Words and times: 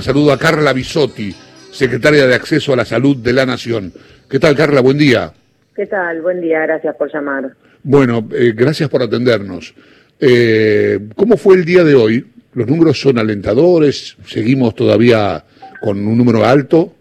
Saludo 0.00 0.32
a 0.32 0.38
Carla 0.40 0.72
Bisotti, 0.72 1.32
secretaria 1.70 2.26
de 2.26 2.34
Acceso 2.34 2.72
a 2.72 2.76
la 2.76 2.84
Salud 2.84 3.16
de 3.16 3.32
la 3.32 3.46
Nación. 3.46 3.92
¿Qué 4.28 4.40
tal, 4.40 4.56
Carla? 4.56 4.80
Buen 4.80 4.98
día. 4.98 5.30
¿Qué 5.72 5.86
tal? 5.86 6.20
Buen 6.20 6.40
día, 6.40 6.62
gracias 6.62 6.96
por 6.96 7.14
llamar. 7.14 7.52
Bueno, 7.84 8.26
eh, 8.34 8.54
gracias 8.56 8.88
por 8.88 9.02
atendernos. 9.02 9.72
Eh, 10.18 10.98
¿Cómo 11.14 11.36
fue 11.36 11.54
el 11.54 11.64
día 11.64 11.84
de 11.84 11.94
hoy? 11.94 12.26
¿Los 12.54 12.66
números 12.66 13.00
son 13.00 13.20
alentadores? 13.20 14.16
¿Seguimos 14.26 14.74
todavía 14.74 15.44
con 15.80 16.04
un 16.04 16.18
número 16.18 16.44
alto? 16.44 16.92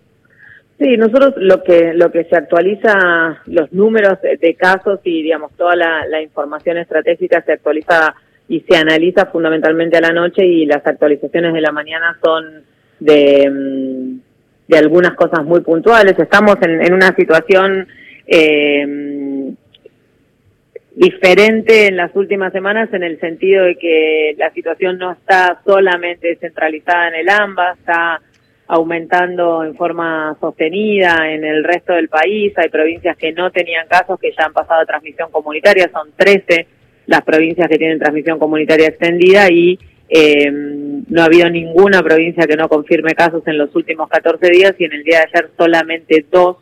Sí, 0.78 0.96
nosotros 0.96 1.34
lo 1.38 1.64
que 1.64 1.96
lo 1.96 2.12
que 2.12 2.26
se 2.26 2.36
actualiza, 2.36 3.42
los 3.48 3.74
números 3.74 4.20
de, 4.22 4.54
casos 4.54 5.00
y 5.04 5.24
digamos 5.24 5.52
toda 5.54 5.76
la, 5.76 6.06
la 6.06 6.22
información 6.22 6.78
estratégica 6.78 7.42
se 7.42 7.54
actualiza 7.54 8.14
y 8.48 8.60
se 8.60 8.78
analiza 8.78 9.26
fundamentalmente 9.26 9.98
a 9.98 10.02
la 10.02 10.12
noche 10.12 10.46
y 10.46 10.68
las 10.68 10.86
actualizaciones 10.86 11.56
de 11.56 11.62
la 11.62 11.72
mañana 11.72 12.20
son 12.24 12.72
Mm, 13.04 14.20
de, 14.68 14.78
algunas 14.78 15.14
cosas 15.16 15.44
muy 15.44 15.62
puntuales. 15.62 16.18
Estamos 16.18 16.56
en, 16.62 16.94
una 16.94 17.14
situación 17.16 17.88
eh, 18.26 19.54
diferente 20.96 21.88
en 21.88 21.98
las 21.98 22.16
últimas 22.16 22.54
semanas 22.54 22.94
en 22.94 23.04
el 23.04 23.20
sentido 23.20 23.66
de 23.66 23.76
que 23.76 24.36
la 24.38 24.52
situación 24.52 24.98
no 24.98 25.12
está 25.12 25.60
solamente 25.66 26.38
centralizada 26.38 27.10
en 27.10 27.16
el 27.16 27.30
AMBA, 27.30 27.74
está 27.74 28.22
aumentando 28.68 29.64
en 29.66 29.76
forma 29.76 30.38
sostenida 30.40 31.30
en 31.30 31.44
el 31.44 31.64
resto 31.64 31.94
del 31.94 32.08
país. 32.08 32.54
Hay 32.58 32.70
provincias 32.70 33.18
que 33.18 33.34
no 33.34 33.52
tenían 33.52 33.88
casos 33.88 34.20
que 34.20 34.32
ya 34.32 34.46
han 34.46 34.54
pasado 34.54 34.82
a 34.82 34.86
transmisión 34.86 35.30
comunitaria, 35.30 35.92
son 35.92 36.10
13 36.16 36.68
las 37.06 37.22
provincias 37.24 37.68
que 37.68 37.78
tienen 37.78 38.00
transmisión 38.00 38.40
comunitaria 38.40 38.88
extendida 38.88 39.52
y 39.52 39.78
eh, 40.08 40.50
no 41.10 41.22
ha 41.22 41.26
habido 41.26 41.50
ninguna 41.50 42.02
provincia 42.02 42.48
que 42.48 42.56
no 42.56 42.70
confirme 42.70 43.14
casos 43.14 43.44
en 43.48 43.58
los 43.58 43.76
últimos 43.76 44.10
14 44.10 44.50
días 44.52 44.76
y 44.78 44.86
en 44.86 44.94
el 44.94 45.04
día 45.04 45.20
de 45.20 45.26
ayer 45.26 45.52
solamente 45.58 46.26
dos 46.32 46.58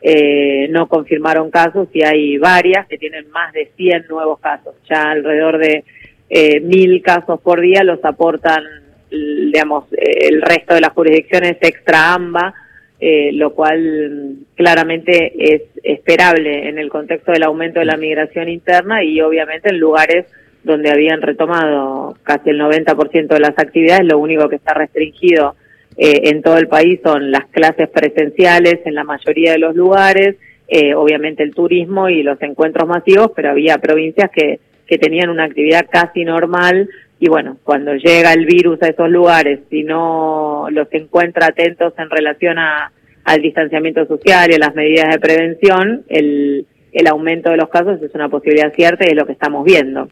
eh, 0.00 0.68
no 0.70 0.88
confirmaron 0.88 1.50
casos 1.50 1.88
y 1.92 2.04
hay 2.04 2.38
varias 2.38 2.86
que 2.86 2.98
tienen 2.98 3.30
más 3.30 3.52
de 3.52 3.70
100 3.76 4.06
nuevos 4.08 4.38
casos. 4.40 4.74
Ya 4.88 5.10
alrededor 5.10 5.58
de 5.58 5.84
eh, 6.30 6.60
mil 6.60 7.02
casos 7.02 7.40
por 7.40 7.60
día 7.60 7.82
los 7.82 8.04
aportan, 8.04 8.62
digamos, 9.10 9.86
el 9.92 10.42
resto 10.42 10.74
de 10.74 10.80
las 10.80 10.92
jurisdicciones 10.92 11.56
extra 11.60 12.14
AMBA, 12.14 12.54
eh, 13.00 13.30
lo 13.32 13.54
cual 13.54 14.36
claramente 14.54 15.32
es 15.38 15.62
esperable 15.82 16.68
en 16.68 16.78
el 16.78 16.90
contexto 16.90 17.32
del 17.32 17.44
aumento 17.44 17.80
de 17.80 17.86
la 17.86 17.96
migración 17.96 18.48
interna 18.48 19.02
y 19.02 19.20
obviamente 19.20 19.70
en 19.70 19.78
lugares 19.78 20.26
donde 20.68 20.90
habían 20.90 21.22
retomado 21.22 22.16
casi 22.22 22.50
el 22.50 22.60
90% 22.60 23.26
de 23.28 23.40
las 23.40 23.58
actividades, 23.58 24.06
lo 24.06 24.18
único 24.18 24.48
que 24.48 24.56
está 24.56 24.74
restringido 24.74 25.56
eh, 25.96 26.30
en 26.30 26.42
todo 26.42 26.58
el 26.58 26.68
país 26.68 27.00
son 27.02 27.30
las 27.30 27.46
clases 27.46 27.88
presenciales 27.88 28.80
en 28.84 28.94
la 28.94 29.04
mayoría 29.04 29.52
de 29.52 29.58
los 29.58 29.74
lugares, 29.74 30.36
eh, 30.68 30.94
obviamente 30.94 31.42
el 31.42 31.54
turismo 31.54 32.08
y 32.08 32.22
los 32.22 32.40
encuentros 32.42 32.86
masivos, 32.86 33.32
pero 33.34 33.50
había 33.50 33.78
provincias 33.78 34.30
que, 34.30 34.60
que 34.86 34.98
tenían 34.98 35.30
una 35.30 35.44
actividad 35.44 35.86
casi 35.90 36.24
normal 36.24 36.88
y 37.20 37.28
bueno, 37.28 37.56
cuando 37.64 37.94
llega 37.94 38.32
el 38.32 38.46
virus 38.46 38.80
a 38.82 38.88
esos 38.88 39.10
lugares, 39.10 39.60
si 39.70 39.82
no 39.82 40.68
los 40.70 40.86
encuentra 40.92 41.46
atentos 41.46 41.92
en 41.98 42.10
relación 42.10 42.58
a, 42.58 42.92
al 43.24 43.42
distanciamiento 43.42 44.06
social 44.06 44.50
y 44.50 44.54
a 44.54 44.58
las 44.58 44.74
medidas 44.74 45.08
de 45.10 45.18
prevención, 45.18 46.04
el 46.08 46.66
el 46.92 47.06
aumento 47.06 47.50
de 47.50 47.56
los 47.56 47.68
casos 47.68 48.00
es 48.02 48.14
una 48.14 48.28
posibilidad 48.28 48.72
cierta 48.74 49.04
y 49.06 49.10
es 49.10 49.16
lo 49.16 49.26
que 49.26 49.32
estamos 49.32 49.64
viendo. 49.64 50.08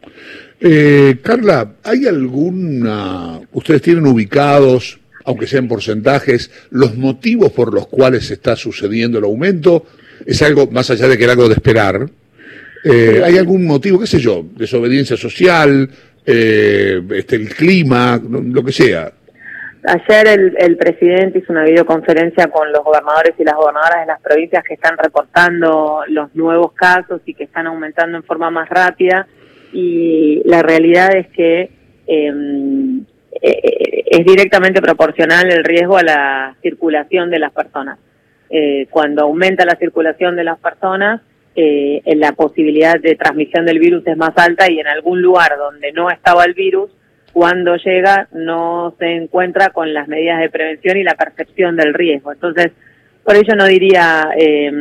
Eh, 0.61 1.17
Carla, 1.23 1.75
¿hay 1.83 2.07
alguna, 2.07 3.41
ustedes 3.53 3.83
tienen 3.83 4.07
ubicados, 4.07 4.99
aunque 5.25 5.47
sean 5.47 5.69
porcentajes, 5.69 6.51
los 6.71 6.97
motivos 6.97 7.53
por 7.53 7.75
los 7.75 7.87
cuales 7.89 8.31
está 8.31 8.57
sucediendo 8.57 9.19
el 9.19 9.25
aumento? 9.25 9.87
¿Es 10.25 10.41
algo 10.43 10.67
más 10.71 10.91
allá 10.91 11.09
de 11.09 11.19
que 11.19 11.25
era 11.25 11.33
algo 11.33 11.49
de 11.49 11.55
esperar? 11.55 12.09
Eh, 12.85 13.21
¿Hay 13.25 13.37
algún 13.37 13.67
motivo, 13.67 13.99
qué 13.99 14.07
sé 14.07 14.21
yo, 14.21 14.47
desobediencia 14.57 15.17
social, 15.17 15.91
eh, 16.25 17.03
este, 17.11 17.37
el 17.37 17.49
clima, 17.49 18.21
lo 18.29 18.65
que 18.65 18.73
sea? 18.73 19.13
Ayer 19.87 20.27
el, 20.27 20.57
el, 20.59 20.77
presidente 20.77 21.39
hizo 21.39 21.53
una 21.53 21.63
videoconferencia 21.63 22.49
con 22.49 22.73
los 22.73 22.83
gobernadores 22.83 23.35
y 23.39 23.45
las 23.45 23.55
gobernadoras 23.55 24.01
de 24.01 24.07
las 24.07 24.21
provincias 24.21 24.65
que 24.65 24.75
están 24.75 24.99
reportando 24.99 26.03
los 26.09 26.35
nuevos 26.35 26.73
casos 26.73 27.21
y 27.25 27.35
que 27.35 27.45
están 27.45 27.69
aumentando 27.69 28.17
en 28.17 28.25
forma 28.25 28.51
más 28.51 28.69
rápida 28.69 29.27
y 29.73 30.43
la 30.45 30.63
realidad 30.63 31.15
es 31.15 31.29
que 31.29 31.71
em, 32.07 33.05
e, 33.43 33.51
e, 33.51 34.05
es 34.07 34.25
directamente 34.25 34.81
proporcional 34.81 35.51
el 35.53 35.65
riesgo 35.65 35.99
a 35.99 36.03
la 36.03 36.57
circulación 36.63 37.31
de 37.31 37.39
las 37.39 37.53
personas. 37.53 37.99
Eh, 38.49 38.87
cuando 38.91 39.25
aumenta 39.25 39.65
la 39.65 39.77
circulación 39.77 40.37
de 40.37 40.45
las 40.45 40.59
personas, 40.59 41.21
eh, 41.55 42.03
la 42.17 42.33
posibilidad 42.33 43.01
de 43.01 43.17
transmisión 43.17 43.67
del 43.67 43.79
virus 43.79 44.07
es 44.07 44.17
más 44.17 44.37
alta 44.37 44.71
y 44.71 44.79
en 44.79 44.87
algún 44.87 45.21
lugar 45.21 45.57
donde 45.59 45.93
no 45.93 46.11
estaba 46.11 46.45
el 46.45 46.55
virus, 46.55 46.91
cuando 47.37 47.77
llega 47.77 48.29
no 48.33 48.95
se 48.99 49.15
encuentra 49.15 49.69
con 49.69 49.93
las 49.93 50.09
medidas 50.09 50.41
de 50.41 50.49
prevención 50.49 50.97
y 50.97 51.03
la 51.03 51.17
percepción 51.17 51.77
del 51.77 51.93
riesgo. 51.93 52.33
Entonces, 52.33 52.73
por 53.23 53.37
ello 53.37 53.55
no 53.55 53.67
diría 53.67 54.31
eh, 54.39 54.73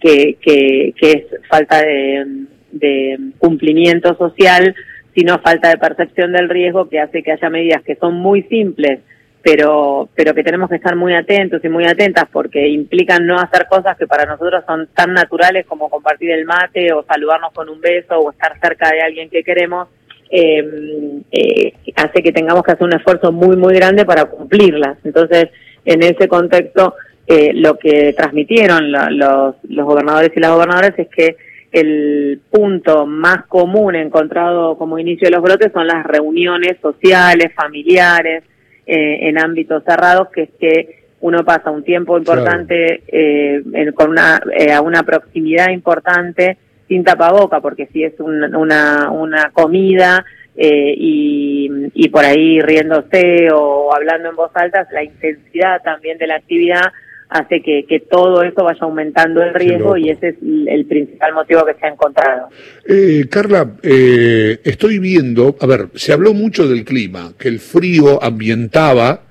que, 0.00 0.36
que, 0.42 0.92
es 1.00 1.26
falta 1.48 1.82
de, 1.82 2.26
de 2.72 3.16
cumplimiento 3.38 4.16
social, 4.16 4.74
sino 5.14 5.38
falta 5.38 5.68
de 5.68 5.78
percepción 5.78 6.32
del 6.32 6.48
riesgo 6.48 6.88
que 6.88 6.98
hace 6.98 7.22
que 7.22 7.30
haya 7.30 7.50
medidas 7.50 7.84
que 7.84 7.94
son 7.94 8.14
muy 8.14 8.42
simples, 8.42 8.98
pero, 9.40 10.08
pero 10.16 10.34
que 10.34 10.42
tenemos 10.42 10.68
que 10.68 10.76
estar 10.76 10.96
muy 10.96 11.14
atentos 11.14 11.64
y 11.64 11.68
muy 11.68 11.84
atentas 11.84 12.24
porque 12.32 12.66
implican 12.66 13.24
no 13.24 13.38
hacer 13.38 13.68
cosas 13.68 13.96
que 13.96 14.08
para 14.08 14.26
nosotros 14.26 14.64
son 14.66 14.88
tan 14.92 15.12
naturales 15.12 15.64
como 15.66 15.88
compartir 15.88 16.32
el 16.32 16.46
mate 16.46 16.92
o 16.92 17.04
saludarnos 17.04 17.52
con 17.52 17.68
un 17.68 17.80
beso 17.80 18.18
o 18.18 18.32
estar 18.32 18.58
cerca 18.58 18.90
de 18.90 19.02
alguien 19.02 19.30
que 19.30 19.44
queremos 19.44 19.86
eh, 20.30 21.22
eh, 21.30 21.72
hace 21.94 22.22
que 22.22 22.32
tengamos 22.32 22.62
que 22.62 22.72
hacer 22.72 22.84
un 22.84 22.94
esfuerzo 22.94 23.32
muy, 23.32 23.56
muy 23.56 23.74
grande 23.74 24.04
para 24.04 24.26
cumplirlas. 24.26 24.98
Entonces, 25.04 25.48
en 25.84 26.02
ese 26.02 26.28
contexto, 26.28 26.94
eh, 27.26 27.52
lo 27.54 27.78
que 27.78 28.12
transmitieron 28.12 28.90
los, 28.90 29.56
los 29.68 29.86
gobernadores 29.86 30.30
y 30.34 30.40
las 30.40 30.52
gobernadoras 30.52 30.98
es 30.98 31.08
que 31.08 31.36
el 31.72 32.40
punto 32.50 33.06
más 33.06 33.46
común 33.46 33.96
encontrado 33.96 34.78
como 34.78 34.98
inicio 34.98 35.26
de 35.26 35.32
los 35.32 35.42
brotes 35.42 35.72
son 35.72 35.86
las 35.86 36.06
reuniones 36.06 36.76
sociales, 36.80 37.52
familiares, 37.54 38.44
eh, 38.86 39.28
en 39.28 39.38
ámbitos 39.38 39.82
cerrados, 39.84 40.28
que 40.30 40.42
es 40.42 40.50
que 40.60 41.06
uno 41.20 41.44
pasa 41.44 41.70
un 41.70 41.82
tiempo 41.82 42.16
importante 42.16 43.02
eh, 43.08 43.92
con 43.94 44.10
una, 44.10 44.40
eh, 44.56 44.72
a 44.72 44.80
una 44.80 45.02
proximidad 45.02 45.70
importante 45.70 46.56
sin 46.88 47.04
tapaboca, 47.04 47.60
porque 47.60 47.86
si 47.92 48.04
es 48.04 48.14
una, 48.20 49.10
una 49.10 49.50
comida 49.52 50.24
eh, 50.56 50.94
y, 50.96 51.68
y 51.94 52.08
por 52.08 52.24
ahí 52.24 52.60
riéndose 52.60 53.48
o 53.52 53.94
hablando 53.94 54.30
en 54.30 54.36
voz 54.36 54.50
alta, 54.54 54.86
la 54.92 55.04
intensidad 55.04 55.82
también 55.82 56.18
de 56.18 56.26
la 56.26 56.36
actividad 56.36 56.92
hace 57.28 57.60
que, 57.60 57.84
que 57.88 58.00
todo 58.00 58.42
eso 58.42 58.62
vaya 58.62 58.78
aumentando 58.82 59.42
el 59.42 59.52
riesgo 59.52 59.96
y 59.96 60.10
ese 60.10 60.28
es 60.28 60.34
el, 60.66 60.86
principal 60.86 61.34
motivo 61.34 61.64
que 61.64 61.74
se 61.74 61.86
ha 61.86 61.90
encontrado. 61.90 62.48
Eh, 62.86 63.26
Carla, 63.30 63.72
eh, 63.82 64.60
estoy 64.64 64.98
viendo, 64.98 65.56
a 65.60 65.66
ver, 65.66 65.88
se 65.94 66.12
habló 66.12 66.34
mucho 66.34 66.68
del 66.68 66.84
clima, 66.84 67.32
que 67.38 67.48
el 67.48 67.58
frío 67.58 68.22
ambientaba 68.22 69.22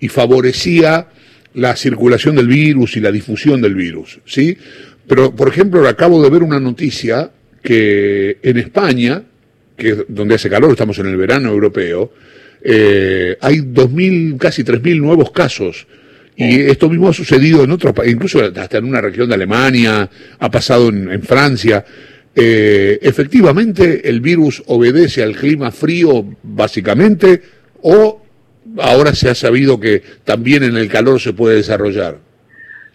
y 0.00 0.08
favorecía 0.08 1.06
la 1.54 1.76
circulación 1.76 2.34
del 2.34 2.48
virus 2.48 2.96
y 2.96 3.00
la 3.00 3.12
difusión 3.12 3.62
del 3.62 3.74
virus, 3.74 4.20
¿sí? 4.24 4.58
Pero, 5.06 5.34
por 5.34 5.48
ejemplo, 5.48 5.86
acabo 5.86 6.22
de 6.22 6.30
ver 6.30 6.42
una 6.42 6.60
noticia 6.60 7.30
que 7.62 8.38
en 8.42 8.58
España, 8.58 9.22
que 9.76 9.90
es 9.90 9.98
donde 10.08 10.36
hace 10.36 10.50
calor, 10.50 10.70
estamos 10.70 10.98
en 10.98 11.06
el 11.06 11.16
verano 11.16 11.50
europeo, 11.50 12.12
eh, 12.62 13.36
hay 13.40 13.58
2.000, 13.58 14.38
casi 14.38 14.64
3.000 14.64 15.00
nuevos 15.00 15.30
casos. 15.30 15.86
Y 16.36 16.62
esto 16.62 16.88
mismo 16.88 17.08
ha 17.08 17.12
sucedido 17.12 17.62
en 17.62 17.70
otros 17.70 17.92
países, 17.92 18.14
incluso 18.14 18.40
hasta 18.44 18.78
en 18.78 18.86
una 18.86 19.00
región 19.00 19.28
de 19.28 19.34
Alemania, 19.34 20.08
ha 20.38 20.50
pasado 20.50 20.88
en, 20.88 21.22
Francia. 21.22 21.84
Eh, 22.34 22.98
efectivamente, 23.02 24.08
el 24.08 24.20
virus 24.20 24.62
obedece 24.66 25.22
al 25.22 25.36
clima 25.36 25.70
frío, 25.70 26.26
básicamente, 26.42 27.40
o 27.82 28.20
ahora 28.78 29.14
se 29.14 29.30
ha 29.30 29.34
sabido 29.34 29.78
que 29.78 30.02
también 30.24 30.64
en 30.64 30.76
el 30.76 30.88
calor 30.88 31.20
se 31.20 31.34
puede 31.34 31.56
desarrollar. 31.56 32.18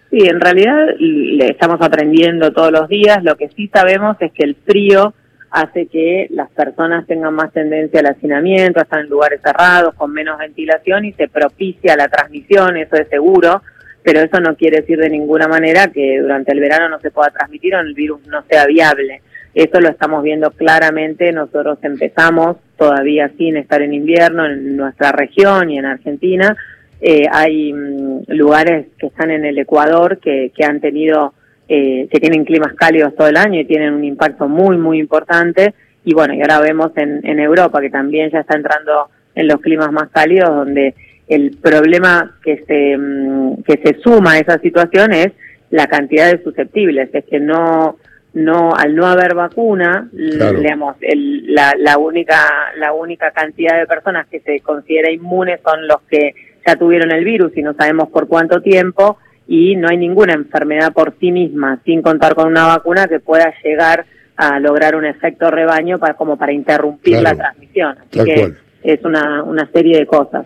Sí, 0.09 0.27
en 0.27 0.41
realidad 0.41 0.87
le 0.97 1.45
estamos 1.45 1.79
aprendiendo 1.81 2.51
todos 2.51 2.71
los 2.71 2.87
días. 2.87 3.23
Lo 3.23 3.35
que 3.35 3.49
sí 3.49 3.69
sabemos 3.71 4.17
es 4.19 4.31
que 4.31 4.43
el 4.43 4.55
frío 4.55 5.13
hace 5.51 5.87
que 5.87 6.27
las 6.31 6.49
personas 6.51 7.05
tengan 7.07 7.33
más 7.33 7.51
tendencia 7.53 7.99
al 7.99 8.07
hacinamiento, 8.07 8.79
a 8.79 8.83
estar 8.83 9.01
en 9.01 9.09
lugares 9.09 9.41
cerrados, 9.43 9.93
con 9.95 10.11
menos 10.11 10.37
ventilación 10.37 11.05
y 11.05 11.13
se 11.13 11.27
propicia 11.27 11.95
la 11.95 12.07
transmisión, 12.07 12.77
eso 12.77 12.95
es 12.95 13.07
seguro, 13.09 13.61
pero 14.03 14.19
eso 14.19 14.39
no 14.39 14.55
quiere 14.55 14.81
decir 14.81 14.99
de 14.99 15.09
ninguna 15.09 15.47
manera 15.47 15.87
que 15.87 16.19
durante 16.19 16.53
el 16.53 16.59
verano 16.59 16.89
no 16.89 16.99
se 16.99 17.11
pueda 17.11 17.29
transmitir 17.31 17.75
o 17.75 17.79
el 17.79 17.93
virus 17.93 18.25
no 18.27 18.43
sea 18.49 18.65
viable. 18.65 19.21
Eso 19.53 19.81
lo 19.81 19.89
estamos 19.89 20.23
viendo 20.23 20.51
claramente. 20.51 21.31
Nosotros 21.31 21.79
empezamos 21.81 22.57
todavía 22.77 23.31
sin 23.37 23.57
estar 23.57 23.81
en 23.81 23.93
invierno 23.93 24.45
en 24.45 24.77
nuestra 24.77 25.11
región 25.11 25.71
y 25.71 25.79
en 25.79 25.85
Argentina 25.85 26.55
eh, 27.01 27.25
hay 27.31 27.73
mm, 27.73 28.23
lugares 28.27 28.87
que 28.97 29.07
están 29.07 29.31
en 29.31 29.45
el 29.45 29.57
Ecuador 29.57 30.19
que, 30.19 30.51
que 30.55 30.65
han 30.65 30.81
tenido, 30.81 31.33
eh, 31.67 32.07
que 32.11 32.19
tienen 32.19 32.45
climas 32.45 32.73
cálidos 32.73 33.15
todo 33.15 33.27
el 33.27 33.37
año 33.37 33.59
y 33.59 33.65
tienen 33.65 33.93
un 33.93 34.03
impacto 34.03 34.47
muy, 34.47 34.77
muy 34.77 34.99
importante. 34.99 35.73
Y 36.03 36.13
bueno, 36.13 36.33
y 36.33 36.41
ahora 36.41 36.59
vemos 36.59 36.91
en, 36.95 37.25
en 37.25 37.39
Europa 37.39 37.81
que 37.81 37.89
también 37.89 38.31
ya 38.31 38.39
está 38.39 38.55
entrando 38.55 39.09
en 39.35 39.47
los 39.47 39.61
climas 39.61 39.91
más 39.91 40.09
cálidos, 40.09 40.49
donde 40.49 40.95
el 41.27 41.57
problema 41.61 42.35
que 42.43 42.63
se, 42.67 42.97
mm, 42.97 43.63
que 43.63 43.79
se 43.83 43.99
suma 44.01 44.33
a 44.33 44.39
esa 44.39 44.59
situación 44.59 45.13
es 45.13 45.31
la 45.69 45.87
cantidad 45.87 46.31
de 46.31 46.43
susceptibles, 46.43 47.09
es 47.13 47.23
que 47.25 47.39
no, 47.39 47.97
no 48.33 48.73
al 48.75 48.95
no 48.95 49.05
haber 49.05 49.35
vacuna, 49.35 50.09
digamos, 50.11 50.95
el, 51.01 51.53
la, 51.53 51.73
la 51.77 51.97
única 51.97 52.71
la 52.75 52.91
única 52.91 53.31
cantidad 53.31 53.77
de 53.77 53.85
personas 53.85 54.27
que 54.27 54.39
se 54.39 54.59
considera 54.61 55.11
inmunes 55.11 55.59
son 55.63 55.87
los 55.87 56.01
que 56.09 56.33
ya 56.69 56.75
tuvieron 56.75 57.11
el 57.11 57.23
virus 57.23 57.51
y 57.57 57.61
no 57.61 57.73
sabemos 57.73 58.09
por 58.09 58.27
cuánto 58.27 58.61
tiempo 58.61 59.17
y 59.47 59.75
no 59.75 59.87
hay 59.89 59.97
ninguna 59.97 60.33
enfermedad 60.33 60.93
por 60.93 61.15
sí 61.19 61.31
misma 61.31 61.79
sin 61.83 62.01
contar 62.01 62.35
con 62.35 62.47
una 62.47 62.67
vacuna 62.67 63.07
que 63.07 63.19
pueda 63.19 63.51
llegar 63.63 64.05
a 64.35 64.59
lograr 64.59 64.95
un 64.95 65.05
efecto 65.05 65.49
rebaño 65.49 65.97
para 65.97 66.13
como 66.13 66.37
para 66.37 66.53
interrumpir 66.53 67.21
la 67.21 67.35
transmisión. 67.35 67.95
Así 67.97 68.23
que 68.23 68.53
es 68.83 69.03
una, 69.03 69.43
una 69.43 69.69
serie 69.71 69.97
de 69.97 70.05
cosas. 70.05 70.45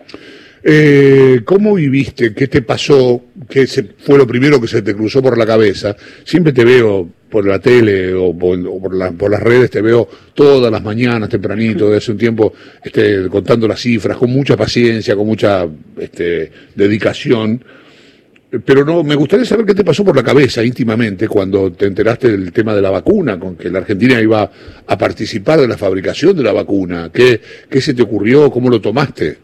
Eh, 0.64 1.42
¿Cómo 1.44 1.74
viviste? 1.74 2.34
¿Qué 2.34 2.48
te 2.48 2.62
pasó? 2.62 3.22
¿Qué 3.48 3.66
se, 3.66 3.82
fue 3.98 4.18
lo 4.18 4.26
primero 4.26 4.60
que 4.60 4.68
se 4.68 4.82
te 4.82 4.94
cruzó 4.94 5.22
por 5.22 5.36
la 5.36 5.46
cabeza? 5.46 5.96
Siempre 6.24 6.52
te 6.52 6.64
veo 6.64 7.08
por 7.30 7.46
la 7.46 7.58
tele 7.58 8.14
o 8.14 8.36
por, 8.36 9.16
por, 9.16 9.30
las 9.30 9.42
redes, 9.42 9.70
te 9.70 9.82
veo 9.82 10.08
todas 10.34 10.70
las 10.70 10.82
mañanas 10.82 11.28
tempranito, 11.28 11.90
de 11.90 11.96
hace 11.96 12.12
un 12.12 12.18
tiempo, 12.18 12.52
este, 12.82 13.28
contando 13.28 13.66
las 13.66 13.80
cifras, 13.80 14.16
con 14.16 14.30
mucha 14.30 14.56
paciencia, 14.56 15.16
con 15.16 15.26
mucha 15.26 15.66
este, 15.98 16.52
dedicación. 16.74 17.64
Pero 18.64 18.84
no, 18.84 19.02
me 19.02 19.16
gustaría 19.16 19.44
saber 19.44 19.66
qué 19.66 19.74
te 19.74 19.82
pasó 19.82 20.04
por 20.04 20.14
la 20.14 20.22
cabeza 20.22 20.62
íntimamente 20.62 21.26
cuando 21.26 21.72
te 21.72 21.86
enteraste 21.86 22.30
del 22.30 22.52
tema 22.52 22.72
de 22.72 22.82
la 22.82 22.90
vacuna, 22.90 23.38
con 23.38 23.56
que 23.56 23.68
la 23.68 23.80
Argentina 23.80 24.20
iba 24.20 24.48
a 24.86 24.98
participar 24.98 25.60
de 25.60 25.66
la 25.66 25.76
fabricación 25.76 26.36
de 26.36 26.44
la 26.44 26.52
vacuna. 26.52 27.10
¿Qué, 27.12 27.40
qué 27.68 27.80
se 27.80 27.94
te 27.94 28.02
ocurrió? 28.02 28.48
¿Cómo 28.50 28.70
lo 28.70 28.80
tomaste? 28.80 29.38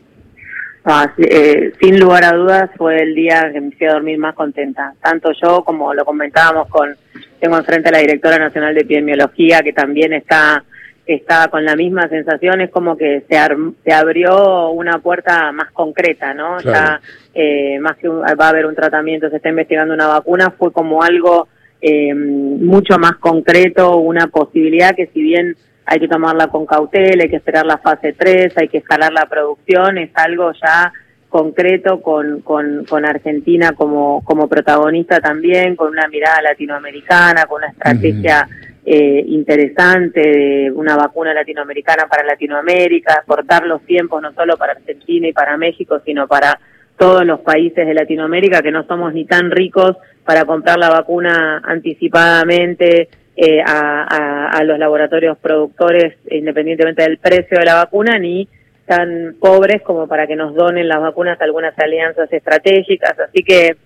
Ah, 0.84 1.12
eh, 1.18 1.72
sin 1.78 2.00
lugar 2.00 2.24
a 2.24 2.32
dudas 2.32 2.70
fue 2.76 3.02
el 3.02 3.14
día 3.14 3.50
que 3.52 3.60
me 3.60 3.70
fui 3.72 3.86
a 3.86 3.92
dormir 3.92 4.18
más 4.18 4.34
contenta. 4.34 4.94
Tanto 5.02 5.30
yo 5.32 5.62
como 5.62 5.92
lo 5.92 6.04
comentábamos 6.04 6.68
con, 6.68 6.96
tengo 7.38 7.58
enfrente 7.58 7.90
a 7.90 7.92
la 7.92 7.98
directora 7.98 8.38
nacional 8.38 8.74
de 8.74 8.80
epidemiología 8.80 9.60
que 9.62 9.74
también 9.74 10.14
está, 10.14 10.64
está 11.04 11.48
con 11.48 11.66
la 11.66 11.76
misma 11.76 12.08
sensación, 12.08 12.62
es 12.62 12.70
como 12.70 12.96
que 12.96 13.24
se, 13.28 13.36
se 13.84 13.92
abrió 13.92 14.70
una 14.70 14.98
puerta 15.00 15.52
más 15.52 15.70
concreta, 15.72 16.32
¿no? 16.32 16.58
Ya, 16.60 17.00
eh, 17.34 17.78
más 17.78 17.96
que 17.98 18.08
va 18.08 18.34
a 18.38 18.48
haber 18.48 18.64
un 18.64 18.74
tratamiento, 18.74 19.28
se 19.28 19.36
está 19.36 19.50
investigando 19.50 19.92
una 19.92 20.06
vacuna, 20.06 20.50
fue 20.56 20.72
como 20.72 21.02
algo 21.02 21.48
eh, 21.82 22.14
mucho 22.14 22.98
más 22.98 23.16
concreto, 23.16 23.96
una 23.98 24.28
posibilidad 24.28 24.94
que 24.94 25.08
si 25.08 25.20
bien 25.20 25.56
hay 25.90 25.98
que 25.98 26.06
tomarla 26.06 26.46
con 26.46 26.66
cautela, 26.66 27.24
hay 27.24 27.28
que 27.28 27.36
esperar 27.36 27.66
la 27.66 27.78
fase 27.78 28.12
3, 28.12 28.56
hay 28.56 28.68
que 28.68 28.78
escalar 28.78 29.12
la 29.12 29.26
producción, 29.26 29.98
es 29.98 30.12
algo 30.14 30.52
ya 30.52 30.92
concreto 31.28 32.00
con, 32.00 32.42
con, 32.42 32.84
con 32.88 33.04
Argentina 33.04 33.72
como, 33.72 34.22
como 34.24 34.46
protagonista 34.46 35.18
también, 35.18 35.74
con 35.74 35.88
una 35.88 36.06
mirada 36.06 36.42
latinoamericana, 36.42 37.46
con 37.46 37.62
una 37.62 37.72
estrategia 37.72 38.46
eh, 38.86 39.24
interesante 39.26 40.20
de 40.20 40.70
una 40.72 40.94
vacuna 40.94 41.34
latinoamericana 41.34 42.06
para 42.08 42.22
Latinoamérica, 42.22 43.24
cortar 43.26 43.66
los 43.66 43.82
tiempos 43.82 44.22
no 44.22 44.32
solo 44.32 44.56
para 44.56 44.74
Argentina 44.74 45.26
y 45.26 45.32
para 45.32 45.56
México, 45.56 46.00
sino 46.04 46.28
para 46.28 46.56
todos 46.96 47.26
los 47.26 47.40
países 47.40 47.84
de 47.84 47.94
Latinoamérica 47.94 48.62
que 48.62 48.70
no 48.70 48.84
somos 48.84 49.12
ni 49.12 49.24
tan 49.24 49.50
ricos 49.50 49.96
para 50.24 50.44
comprar 50.44 50.78
la 50.78 50.90
vacuna 50.90 51.60
anticipadamente, 51.64 53.08
eh, 53.42 53.62
a, 53.64 54.62
los 54.64 54.78
laboratorios 54.78 55.38
productores, 55.38 56.14
independientemente 56.30 57.04
del 57.04 57.16
precio 57.16 57.58
de 57.58 57.64
la 57.64 57.76
vacuna, 57.76 58.18
ni 58.18 58.46
tan 58.84 59.34
pobres 59.40 59.80
como 59.80 60.06
para 60.06 60.26
que 60.26 60.36
nos 60.36 60.54
donen 60.54 60.86
las 60.86 61.00
vacunas 61.00 61.40
algunas 61.40 61.72
alianzas 61.78 62.30
estratégicas. 62.30 63.18
Así 63.18 63.42
que 63.42 63.76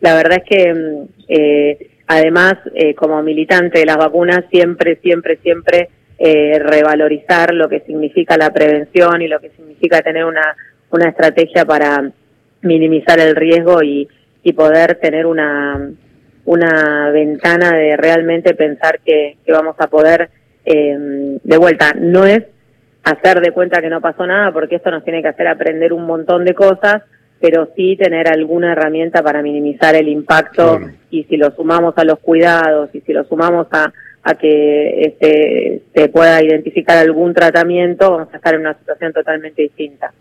la 0.00 0.14
verdad 0.14 0.38
es 0.38 0.44
que 0.44 0.72
mm, 0.72 1.08
eh, 1.26 1.90
además, 2.06 2.54
eh, 2.72 2.94
como 2.94 3.20
militante 3.20 3.80
de 3.80 3.86
las 3.86 3.96
vacunas, 3.96 4.44
siempre, 4.48 4.94
siempre, 5.02 5.38
siempre 5.38 5.88
revalorizar 6.22 7.52
lo 7.52 7.68
que 7.68 7.80
significa 7.80 8.36
la 8.36 8.52
prevención 8.52 9.22
y 9.22 9.26
lo 9.26 9.40
que 9.40 9.50
significa 9.50 10.02
tener 10.02 10.24
una, 10.24 10.54
una 10.90 11.08
estrategia 11.08 11.64
para 11.64 12.12
minimizar 12.60 13.18
el 13.18 13.34
riesgo 13.34 13.82
y, 13.82 14.06
y 14.44 14.52
poder 14.52 15.00
tener 15.00 15.26
una 15.26 15.90
una 16.50 17.10
ventana 17.12 17.76
de 17.76 17.96
realmente 17.96 18.54
pensar 18.54 18.98
que, 19.04 19.36
vamos 19.46 19.76
a 19.78 19.86
poder, 19.86 20.30
eh, 20.64 21.38
de 21.44 21.56
vuelta, 21.56 21.94
no 21.96 22.26
es 22.26 22.42
hacer 23.04 23.40
de 23.40 23.52
cuenta 23.52 23.80
que 23.80 23.88
no 23.88 24.00
pasó 24.00 24.26
nada, 24.26 24.52
porque 24.52 24.74
esto 24.74 24.90
nos 24.90 25.04
tiene 25.04 25.22
que 25.22 25.28
hacer 25.28 25.46
aprender 25.46 25.92
un 25.92 26.06
montón 26.06 26.44
de 26.44 26.54
cosas, 26.54 27.02
pero 27.40 27.68
sí 27.76 27.96
tener 27.96 28.26
alguna 28.26 28.72
herramienta 28.72 29.22
para 29.22 29.42
minimizar 29.42 29.94
el 29.94 30.08
impacto 30.08 30.80
y 31.08 31.22
si 31.24 31.36
lo 31.36 31.52
sumamos 31.52 31.94
a 31.96 32.04
los 32.04 32.18
cuidados 32.18 32.90
y 32.94 33.00
si 33.02 33.12
lo 33.12 33.22
sumamos 33.22 33.68
a, 33.70 33.92
a 34.24 34.34
que 34.34 35.02
este, 35.02 35.82
se 35.94 36.08
pueda 36.08 36.42
identificar 36.42 36.98
algún 36.98 37.32
tratamiento, 37.32 38.10
vamos 38.10 38.34
a 38.34 38.38
estar 38.38 38.54
en 38.54 38.62
una 38.62 38.76
situación 38.76 39.12
totalmente 39.12 39.62
distinta. 39.62 40.12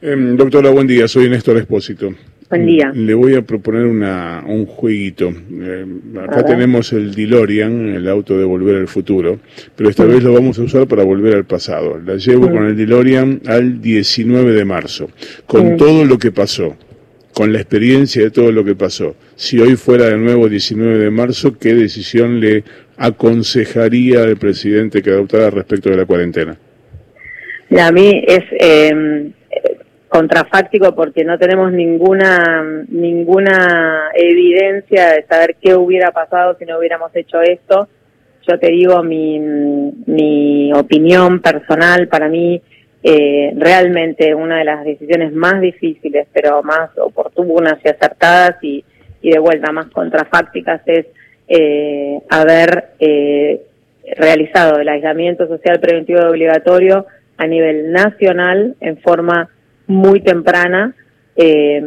Em, 0.00 0.34
doctora, 0.34 0.70
buen 0.70 0.86
día. 0.86 1.06
Soy 1.06 1.28
Néstor 1.28 1.58
Espósito. 1.58 2.08
Buen 2.52 2.66
día. 2.66 2.92
Le 2.94 3.14
voy 3.14 3.34
a 3.34 3.40
proponer 3.40 3.86
una, 3.86 4.44
un 4.46 4.66
jueguito. 4.66 5.28
Em, 5.28 6.18
acá 6.18 6.44
tenemos 6.44 6.92
el 6.92 7.14
DeLorean, 7.14 7.94
el 7.94 8.06
auto 8.06 8.36
de 8.36 8.44
Volver 8.44 8.76
al 8.76 8.88
Futuro, 8.88 9.40
pero 9.74 9.88
esta 9.88 10.04
vez 10.04 10.22
lo 10.22 10.34
vamos 10.34 10.58
a 10.58 10.62
usar 10.64 10.86
para 10.86 11.02
volver 11.02 11.34
al 11.34 11.46
pasado. 11.46 11.98
La 12.04 12.16
llevo 12.16 12.50
con 12.50 12.66
el 12.66 12.76
DeLorean 12.76 13.40
al 13.46 13.80
19 13.80 14.52
de 14.52 14.66
marzo, 14.66 15.08
con 15.46 15.78
todo 15.78 16.04
lo 16.04 16.18
que 16.18 16.30
pasó, 16.30 16.76
con 17.32 17.54
la 17.54 17.58
experiencia 17.58 18.22
de 18.22 18.30
todo 18.30 18.52
lo 18.52 18.66
que 18.66 18.74
pasó. 18.74 19.16
Si 19.34 19.58
hoy 19.58 19.76
fuera 19.76 20.10
de 20.10 20.18
nuevo 20.18 20.46
19 20.46 20.98
de 20.98 21.10
marzo, 21.10 21.56
¿qué 21.58 21.72
decisión 21.72 22.38
le 22.38 22.64
aconsejaría 22.98 24.24
al 24.24 24.36
presidente 24.36 25.00
que 25.00 25.08
adoptara 25.08 25.48
respecto 25.48 25.88
de 25.88 25.96
la 25.96 26.04
cuarentena? 26.04 26.58
A 27.78 27.90
mí 27.90 28.22
es... 28.26 28.44
Eh 28.60 29.32
contrafáctico 30.12 30.94
porque 30.94 31.24
no 31.24 31.38
tenemos 31.38 31.72
ninguna 31.72 32.84
ninguna 32.88 34.10
evidencia 34.14 35.12
de 35.12 35.24
saber 35.24 35.56
qué 35.58 35.74
hubiera 35.74 36.10
pasado 36.10 36.54
si 36.58 36.66
no 36.66 36.78
hubiéramos 36.78 37.10
hecho 37.16 37.40
esto. 37.40 37.88
Yo 38.46 38.58
te 38.58 38.70
digo 38.70 39.02
mi, 39.02 39.40
mi 39.40 40.70
opinión 40.74 41.40
personal, 41.40 42.08
para 42.08 42.28
mí 42.28 42.60
eh, 43.02 43.54
realmente 43.56 44.34
una 44.34 44.58
de 44.58 44.64
las 44.64 44.84
decisiones 44.84 45.32
más 45.32 45.62
difíciles, 45.62 46.26
pero 46.30 46.62
más 46.62 46.90
oportunas 46.98 47.78
y 47.82 47.88
acertadas 47.88 48.62
y, 48.62 48.84
y 49.22 49.30
de 49.30 49.38
vuelta 49.38 49.72
más 49.72 49.86
contrafácticas 49.86 50.82
es 50.86 51.06
eh, 51.48 52.20
haber 52.28 52.90
eh, 53.00 53.62
realizado 54.16 54.78
el 54.78 54.88
aislamiento 54.90 55.46
social 55.48 55.80
preventivo 55.80 56.20
obligatorio 56.20 57.06
a 57.38 57.46
nivel 57.46 57.92
nacional 57.92 58.76
en 58.80 58.98
forma 58.98 59.48
muy 59.86 60.20
temprana, 60.20 60.94
eh, 61.36 61.82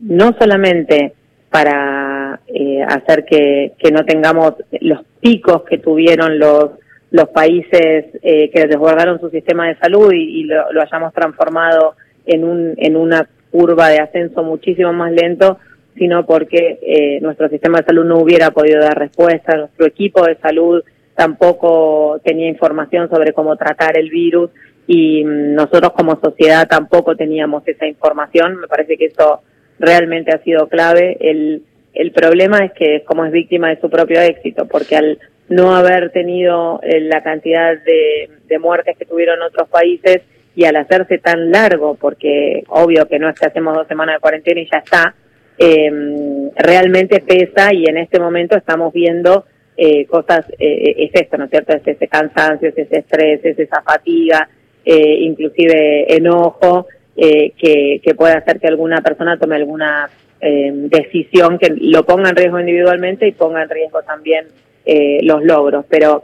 no 0.00 0.34
solamente 0.38 1.14
para 1.50 2.40
eh, 2.46 2.82
hacer 2.86 3.24
que, 3.24 3.72
que, 3.78 3.90
no 3.90 4.04
tengamos 4.04 4.54
los 4.80 5.00
picos 5.20 5.62
que 5.62 5.78
tuvieron 5.78 6.38
los, 6.38 6.72
los 7.10 7.28
países 7.30 8.06
eh, 8.22 8.50
que 8.50 8.66
desbordaron 8.66 9.20
su 9.20 9.30
sistema 9.30 9.68
de 9.68 9.76
salud 9.76 10.12
y, 10.12 10.44
lo, 10.44 10.64
hayamos 10.80 11.12
transformado 11.14 11.94
en, 12.26 12.44
un, 12.44 12.74
en 12.76 12.96
una 12.96 13.28
curva 13.50 13.88
de 13.88 14.00
ascenso 14.00 14.42
muchísimo 14.42 14.92
más 14.92 15.12
lento, 15.12 15.58
sino 15.96 16.26
porque 16.26 16.78
eh, 16.82 17.20
nuestro 17.22 17.48
sistema 17.48 17.78
de 17.78 17.86
salud 17.86 18.04
no 18.04 18.18
hubiera 18.18 18.50
podido 18.50 18.80
dar 18.80 18.98
respuesta, 18.98 19.56
nuestro 19.56 19.86
equipo 19.86 20.24
de 20.24 20.36
salud 20.36 20.82
tampoco 21.14 22.20
tenía 22.22 22.48
información 22.48 23.08
sobre 23.10 23.32
cómo 23.32 23.56
tratar 23.56 23.98
el 23.98 24.08
virus 24.10 24.50
y 24.90 25.22
nosotros 25.22 25.92
como 25.92 26.18
sociedad 26.18 26.66
tampoco 26.66 27.14
teníamos 27.14 27.62
esa 27.68 27.86
información. 27.86 28.56
Me 28.56 28.66
parece 28.66 28.96
que 28.96 29.04
eso 29.04 29.42
realmente 29.78 30.34
ha 30.34 30.42
sido 30.42 30.66
clave. 30.66 31.18
El, 31.20 31.62
el 31.92 32.10
problema 32.12 32.64
es 32.64 32.72
que 32.72 33.04
como 33.04 33.26
es 33.26 33.30
víctima 33.30 33.68
de 33.68 33.80
su 33.80 33.90
propio 33.90 34.18
éxito, 34.22 34.66
porque 34.66 34.96
al 34.96 35.18
no 35.50 35.76
haber 35.76 36.10
tenido 36.10 36.80
eh, 36.82 37.00
la 37.02 37.22
cantidad 37.22 37.76
de, 37.84 38.30
de 38.48 38.58
muertes 38.58 38.96
que 38.96 39.04
tuvieron 39.04 39.42
otros 39.42 39.68
países 39.68 40.22
y 40.56 40.64
al 40.64 40.76
hacerse 40.76 41.18
tan 41.18 41.50
largo, 41.50 41.94
porque 41.94 42.64
obvio 42.68 43.06
que 43.06 43.18
no 43.18 43.28
es 43.28 43.38
que 43.38 43.46
hacemos 43.46 43.74
dos 43.76 43.86
semanas 43.88 44.16
de 44.16 44.20
cuarentena 44.20 44.60
y 44.60 44.70
ya 44.72 44.78
está, 44.78 45.14
eh, 45.58 46.50
realmente 46.56 47.20
pesa 47.20 47.74
y 47.74 47.84
en 47.84 47.98
este 47.98 48.18
momento 48.18 48.56
estamos 48.56 48.90
viendo 48.92 49.44
eh, 49.76 50.06
cosas, 50.06 50.46
eh, 50.58 50.94
es 50.96 51.10
esto, 51.12 51.36
¿no 51.36 51.44
es 51.44 51.50
cierto? 51.50 51.76
Es 51.76 51.86
ese 51.86 52.08
cansancio, 52.08 52.70
es 52.70 52.78
ese 52.78 53.00
estrés, 53.00 53.44
es 53.44 53.58
esa 53.58 53.82
fatiga, 53.82 54.48
eh, 54.84 55.18
inclusive 55.20 56.14
enojo, 56.14 56.86
eh, 57.16 57.52
que, 57.58 58.00
que 58.02 58.14
pueda 58.14 58.38
hacer 58.38 58.60
que 58.60 58.68
alguna 58.68 59.00
persona 59.00 59.38
tome 59.38 59.56
alguna 59.56 60.08
eh, 60.40 60.70
decisión 60.72 61.58
que 61.58 61.74
lo 61.80 62.04
ponga 62.04 62.30
en 62.30 62.36
riesgo 62.36 62.60
individualmente 62.60 63.26
y 63.26 63.32
ponga 63.32 63.62
en 63.62 63.68
riesgo 63.68 64.02
también 64.02 64.46
eh, 64.84 65.18
los 65.22 65.42
logros. 65.42 65.84
Pero 65.88 66.22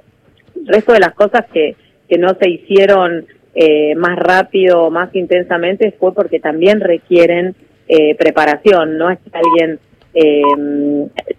el 0.56 0.66
resto 0.68 0.92
de 0.92 1.00
las 1.00 1.14
cosas 1.14 1.46
que, 1.52 1.74
que 2.08 2.18
no 2.18 2.36
se 2.40 2.48
hicieron 2.48 3.26
eh, 3.54 3.94
más 3.96 4.16
rápido, 4.18 4.90
más 4.90 5.14
intensamente, 5.14 5.92
fue 5.98 6.14
porque 6.14 6.40
también 6.40 6.80
requieren 6.80 7.54
eh, 7.88 8.14
preparación. 8.14 8.96
No 8.96 9.10
es 9.10 9.18
que 9.18 9.36
alguien 9.36 9.78
eh, 10.14 10.42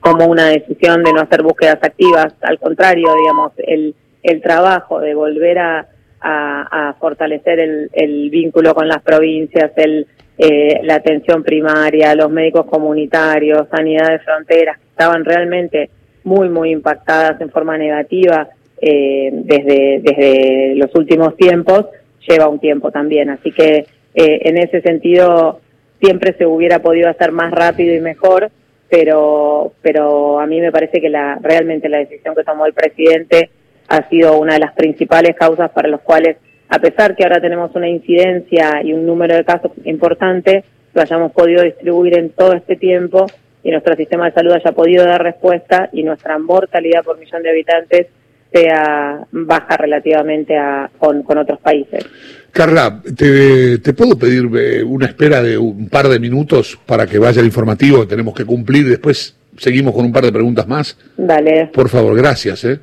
como 0.02 0.26
una 0.26 0.50
decisión 0.50 1.04
de 1.04 1.14
no 1.14 1.22
hacer 1.22 1.44
búsquedas 1.44 1.80
activas, 1.82 2.34
al 2.42 2.60
contrario, 2.60 3.08
digamos, 3.18 3.54
el, 3.58 3.96
el 4.22 4.42
trabajo 4.42 5.00
de 5.00 5.16
volver 5.16 5.60
a, 5.60 5.88
a, 6.26 6.96
fortalecer 7.00 7.60
el, 7.60 7.90
el, 7.94 8.30
vínculo 8.30 8.74
con 8.74 8.88
las 8.88 9.02
provincias, 9.04 9.72
el, 9.76 10.08
eh, 10.38 10.80
la 10.84 10.96
atención 10.96 11.44
primaria, 11.44 12.16
los 12.16 12.32
médicos 12.32 12.66
comunitarios, 12.66 13.68
sanidad 13.70 14.10
de 14.10 14.20
fronteras, 14.20 14.80
que 14.80 14.88
estaban 14.88 15.24
realmente 15.24 15.90
muy, 16.24 16.50
muy 16.50 16.72
impactadas 16.72 17.40
en 17.42 17.52
forma 17.52 17.78
negativa 17.78 18.50
eh, 18.82 19.30
desde, 19.32 20.00
desde 20.02 20.76
los 20.76 20.94
últimos 20.96 21.38
tiempos, 21.38 21.86
lleva 22.28 22.50
un 22.50 22.60
tiempo 22.60 22.92
también. 22.92 23.30
Así 23.30 23.52
que 23.52 23.86
eh, 24.16 24.42
en 24.44 24.58
ese 24.58 24.82
sentido 24.82 25.62
siempre 26.02 26.34
se 26.38 26.46
hubiera 26.46 26.80
podido 26.80 27.10
hacer 27.10 27.32
más 27.32 27.52
rápido 27.52 27.94
y 27.96 28.02
mejor, 28.02 28.50
pero, 28.90 29.74
pero 29.82 30.40
a 30.40 30.48
mí 30.48 30.60
me 30.60 30.72
parece 30.72 31.00
que 31.00 31.10
la, 31.10 31.38
realmente 31.42 31.90
la 31.90 32.00
decisión 32.00 32.36
que 32.36 32.44
tomó 32.44 32.66
el 32.66 32.74
presidente 32.74 33.50
ha 33.88 34.10
sido 34.10 34.38
una 34.40 34.54
de 34.54 34.60
las 34.60 34.74
principales 34.74 35.36
causas 35.36 35.72
para 35.72 35.90
los 35.90 36.02
cuales, 36.02 36.38
a 36.70 36.80
pesar 36.80 37.16
que 37.16 37.24
ahora 37.24 37.40
tenemos 37.40 37.76
una 37.76 37.88
incidencia 37.88 38.82
y 38.84 38.94
un 38.94 39.06
número 39.06 39.36
de 39.36 39.46
casos 39.46 39.72
importante, 39.84 40.64
lo 40.94 41.02
hayamos 41.02 41.32
podido 41.32 41.64
distribuir 41.64 42.18
en 42.18 42.30
todo 42.32 42.54
este 42.54 42.76
tiempo 42.76 43.28
y 43.64 43.72
nuestro 43.72 43.96
sistema 43.96 44.26
de 44.26 44.32
salud 44.32 44.54
haya 44.54 44.72
podido 44.72 45.06
dar 45.06 45.22
respuesta 45.22 45.90
y 45.92 46.04
nuestra 46.04 46.38
mortalidad 46.38 47.04
por 47.04 47.20
millón 47.20 47.44
de 47.44 47.50
habitantes 47.50 48.08
sea 48.54 49.26
baja 49.32 49.76
relativamente 49.76 50.58
a, 50.58 50.90
con, 50.98 51.24
con 51.24 51.38
otros 51.38 51.60
países. 51.60 52.06
Carla, 52.52 53.02
te, 53.04 53.80
te, 53.80 53.94
puedo 53.94 54.18
pedir 54.18 54.50
eh, 54.56 54.82
una 54.82 55.08
espera 55.08 55.44
de 55.44 55.58
un 55.58 55.90
par 55.90 56.08
de 56.08 56.20
minutos 56.20 56.80
para 56.86 57.06
que 57.06 57.20
vaya 57.20 57.42
el 57.42 57.48
informativo, 57.48 58.08
tenemos 58.08 58.34
que 58.34 58.46
cumplir, 58.46 58.88
después 58.88 59.36
seguimos 59.58 59.94
con 59.94 60.06
un 60.06 60.14
par 60.14 60.24
de 60.24 60.32
preguntas 60.32 60.68
más. 60.68 60.98
Dale. 61.18 61.70
Por 61.74 61.90
favor, 61.90 62.16
gracias. 62.16 62.64
¿eh? 62.64 62.80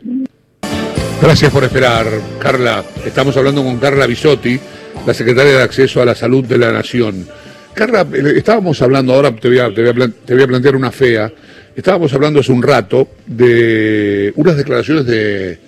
Gracias 1.23 1.53
por 1.53 1.63
esperar, 1.63 2.05
Carla. 2.41 2.83
Estamos 3.07 3.37
hablando 3.37 3.63
con 3.63 3.79
Carla 3.79 4.09
Bisotti, 4.09 4.59
la 5.07 5.15
secretaria 5.15 5.53
de 5.53 5.63
Acceso 5.63 6.03
a 6.03 6.05
la 6.05 6.17
Salud 6.17 6.45
de 6.45 6.59
la 6.59 6.73
Nación. 6.73 7.25
Carla, 7.73 8.05
eh, 8.13 8.33
estábamos 8.35 8.83
hablando, 8.83 9.15
ahora 9.15 9.31
te 9.31 9.47
voy 9.47 9.61
a, 9.61 9.73
te 9.73 9.83
voy 9.83 10.43
a, 10.43 10.47
plantear 10.49 10.75
una 10.75 10.91
fea, 10.91 11.31
estábamos 11.77 12.13
hablando 12.13 12.41
hace 12.41 12.51
un 12.51 12.61
rato 12.61 13.07
de 13.25 14.33
unas 14.35 14.57
declaraciones 14.57 15.07
de 15.07 15.59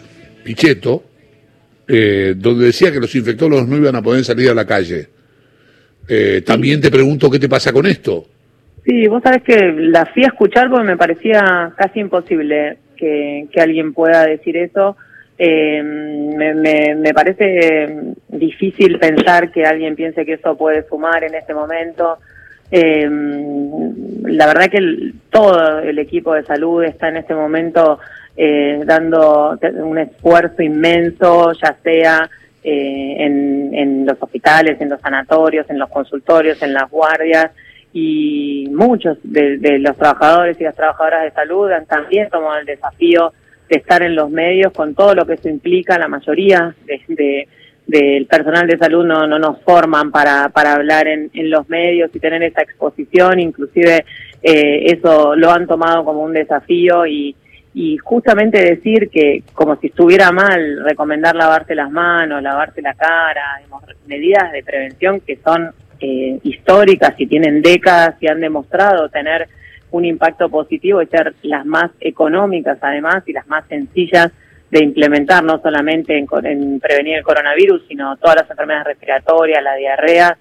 Pichetto, 0.42 1.04
eh, 1.87 2.34
donde 2.37 2.66
decía 2.66 2.90
que 2.90 2.99
los 2.99 3.14
infectólogos 3.14 3.68
no 3.68 3.76
iban 3.76 3.94
a 3.94 4.02
poder 4.02 4.25
salir 4.25 4.50
a 4.50 4.54
la 4.54 4.66
calle. 4.66 5.06
Eh, 6.08 6.42
también 6.44 6.80
te 6.80 6.90
pregunto 6.90 7.30
qué 7.30 7.38
te 7.38 7.49
pasa 7.49 7.73
con 7.73 7.87
esto. 7.87 8.25
Sí, 8.84 9.06
vos 9.06 9.23
sabés 9.23 9.44
que 9.44 9.73
la 9.73 10.04
fui 10.06 10.25
a 10.25 10.28
escuchar 10.28 10.68
porque 10.68 10.84
me 10.84 10.96
parecía 10.96 11.73
casi 11.76 12.00
imposible 12.00 12.78
que 12.96 13.61
alguien 13.61 13.92
pueda 13.92 14.26
decir 14.26 14.56
eso. 14.56 14.96
Eh, 15.37 15.83
me, 15.83 16.55
me, 16.55 16.95
me, 16.95 17.12
parece 17.12 18.14
difícil 18.29 18.99
pensar 18.99 19.50
que 19.50 19.64
alguien 19.64 19.97
piense 19.97 20.25
que 20.25 20.35
eso 20.35 20.57
puede 20.57 20.87
sumar 20.88 21.25
en 21.25 21.35
este 21.35 21.55
momento. 21.55 22.19
Eh, 22.71 23.09
la 24.25 24.47
verdad 24.47 24.69
que 24.71 24.79
el, 24.79 25.14
todo 25.31 25.81
el 25.81 25.99
equipo 25.99 26.35
de 26.35 26.45
salud 26.45 26.83
está 26.85 27.09
en 27.09 27.19
este 27.19 27.35
momento 27.35 27.99
eh, 28.37 28.83
dando 28.85 29.59
un 29.83 29.99
esfuerzo 29.99 30.62
inmenso, 30.62 31.53
ya 31.53 31.76
sea 31.83 32.31
eh, 32.62 33.17
en, 33.19 33.75
en 33.75 34.07
los 34.07 34.17
hospitales, 34.21 34.81
en 34.81 34.88
los 34.88 35.00
sanatorios, 35.00 35.69
en 35.69 35.79
los 35.79 35.91
consultorios, 35.91 36.62
en 36.62 36.73
las 36.73 36.91
guardias, 36.91 37.50
y 37.93 38.69
muchos 38.73 39.19
de, 39.23 39.59
de, 39.59 39.79
los 39.79 39.97
trabajadores 39.97 40.61
y 40.61 40.64
las 40.64 40.75
trabajadoras 40.75 41.23
de 41.23 41.31
salud 41.31 41.71
han 41.71 41.87
también 41.87 42.29
tomado 42.29 42.59
el 42.59 42.67
desafío 42.67 43.33
de 43.68 43.76
estar 43.76 44.02
en 44.02 44.14
los 44.14 44.30
medios 44.30 44.73
con 44.73 44.94
todo 44.94 45.14
lo 45.14 45.26
que 45.26 45.35
eso 45.35 45.49
implica. 45.49 45.99
La 45.99 46.09
mayoría 46.09 46.75
de, 46.87 47.00
de 47.09 47.49
del 47.87 48.26
personal 48.26 48.66
de 48.66 48.78
salud 48.78 49.04
no, 49.04 49.26
no 49.26 49.38
nos 49.38 49.61
forman 49.62 50.11
para, 50.11 50.49
para 50.49 50.75
hablar 50.75 51.06
en, 51.06 51.30
en 51.35 51.50
los 51.50 51.68
medios 51.68 52.11
y 52.14 52.18
tener 52.18 52.42
esa 52.42 52.62
exposición, 52.62 53.38
inclusive 53.40 54.04
eh, 54.42 54.87
eso 54.87 55.37
lo 55.37 55.50
han 55.50 55.66
tomado 55.66 56.04
como 56.04 56.23
un 56.23 56.33
desafío 56.33 57.06
y, 57.06 57.37
y 57.75 57.99
justamente 57.99 58.59
decir 58.59 59.11
que 59.11 59.42
como 59.52 59.76
si 59.76 59.88
estuviera 59.88 60.33
mal 60.33 60.83
recomendar 60.85 61.35
lavarse 61.35 61.75
las 61.75 61.90
manos, 61.90 62.42
lavarse 62.42 62.80
la 62.80 62.94
cara, 62.94 63.61
medidas 64.06 64.50
de 64.52 64.62
prevención 64.62 65.21
que 65.21 65.38
son 65.44 65.71
eh, 66.00 66.38
históricas 66.42 67.14
y 67.18 67.26
tienen 67.26 67.61
décadas 67.61 68.16
y 68.21 68.28
han 68.28 68.40
demostrado 68.40 69.09
tener 69.09 69.49
un 69.95 70.05
impacto 70.05 70.49
positivo 70.49 71.01
y 71.01 71.07
ser 71.07 71.35
las 71.43 71.65
más 71.65 71.91
económicas 72.01 72.79
además 72.81 73.23
y 73.27 73.33
las 73.33 73.47
más 73.47 73.65
sencillas 73.69 74.33
de 74.69 74.83
implementar, 74.83 75.45
no 75.45 75.61
solamente 75.63 76.19
en, 76.19 76.27
en 76.43 76.81
prevenir 76.81 77.19
el 77.19 77.23
coronavirus, 77.23 77.85
sino 77.87 78.17
todas 78.17 78.37
las 78.41 78.51
enfermedades 78.51 78.89
respiratorias, 78.89 79.63
la 79.63 79.77
diarrea. 79.77 80.37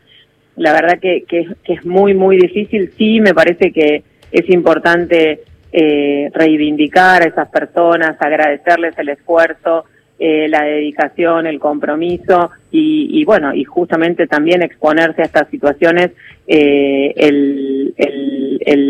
La 0.55 0.73
verdad 0.73 0.97
que, 0.99 1.23
que, 1.27 1.45
que 1.63 1.73
es 1.73 1.85
muy, 1.85 2.15
muy 2.15 2.37
difícil. 2.37 2.91
Sí, 2.97 3.21
me 3.21 3.35
parece 3.35 3.71
que 3.71 4.03
es 4.31 4.49
importante 4.49 5.43
eh, 5.71 6.31
reivindicar 6.33 7.21
a 7.21 7.27
esas 7.27 7.49
personas, 7.49 8.17
agradecerles 8.19 8.97
el 8.97 9.09
esfuerzo, 9.09 9.85
eh, 10.25 10.47
la 10.47 10.63
dedicación, 10.63 11.47
el 11.47 11.59
compromiso 11.59 12.49
y, 12.71 13.09
y, 13.11 13.25
bueno, 13.25 13.53
y 13.53 13.65
justamente 13.65 14.25
también 14.25 14.61
exponerse 14.61 15.21
a 15.21 15.25
estas 15.25 15.49
situaciones, 15.49 16.11
eh, 16.47 17.13
el, 17.17 17.93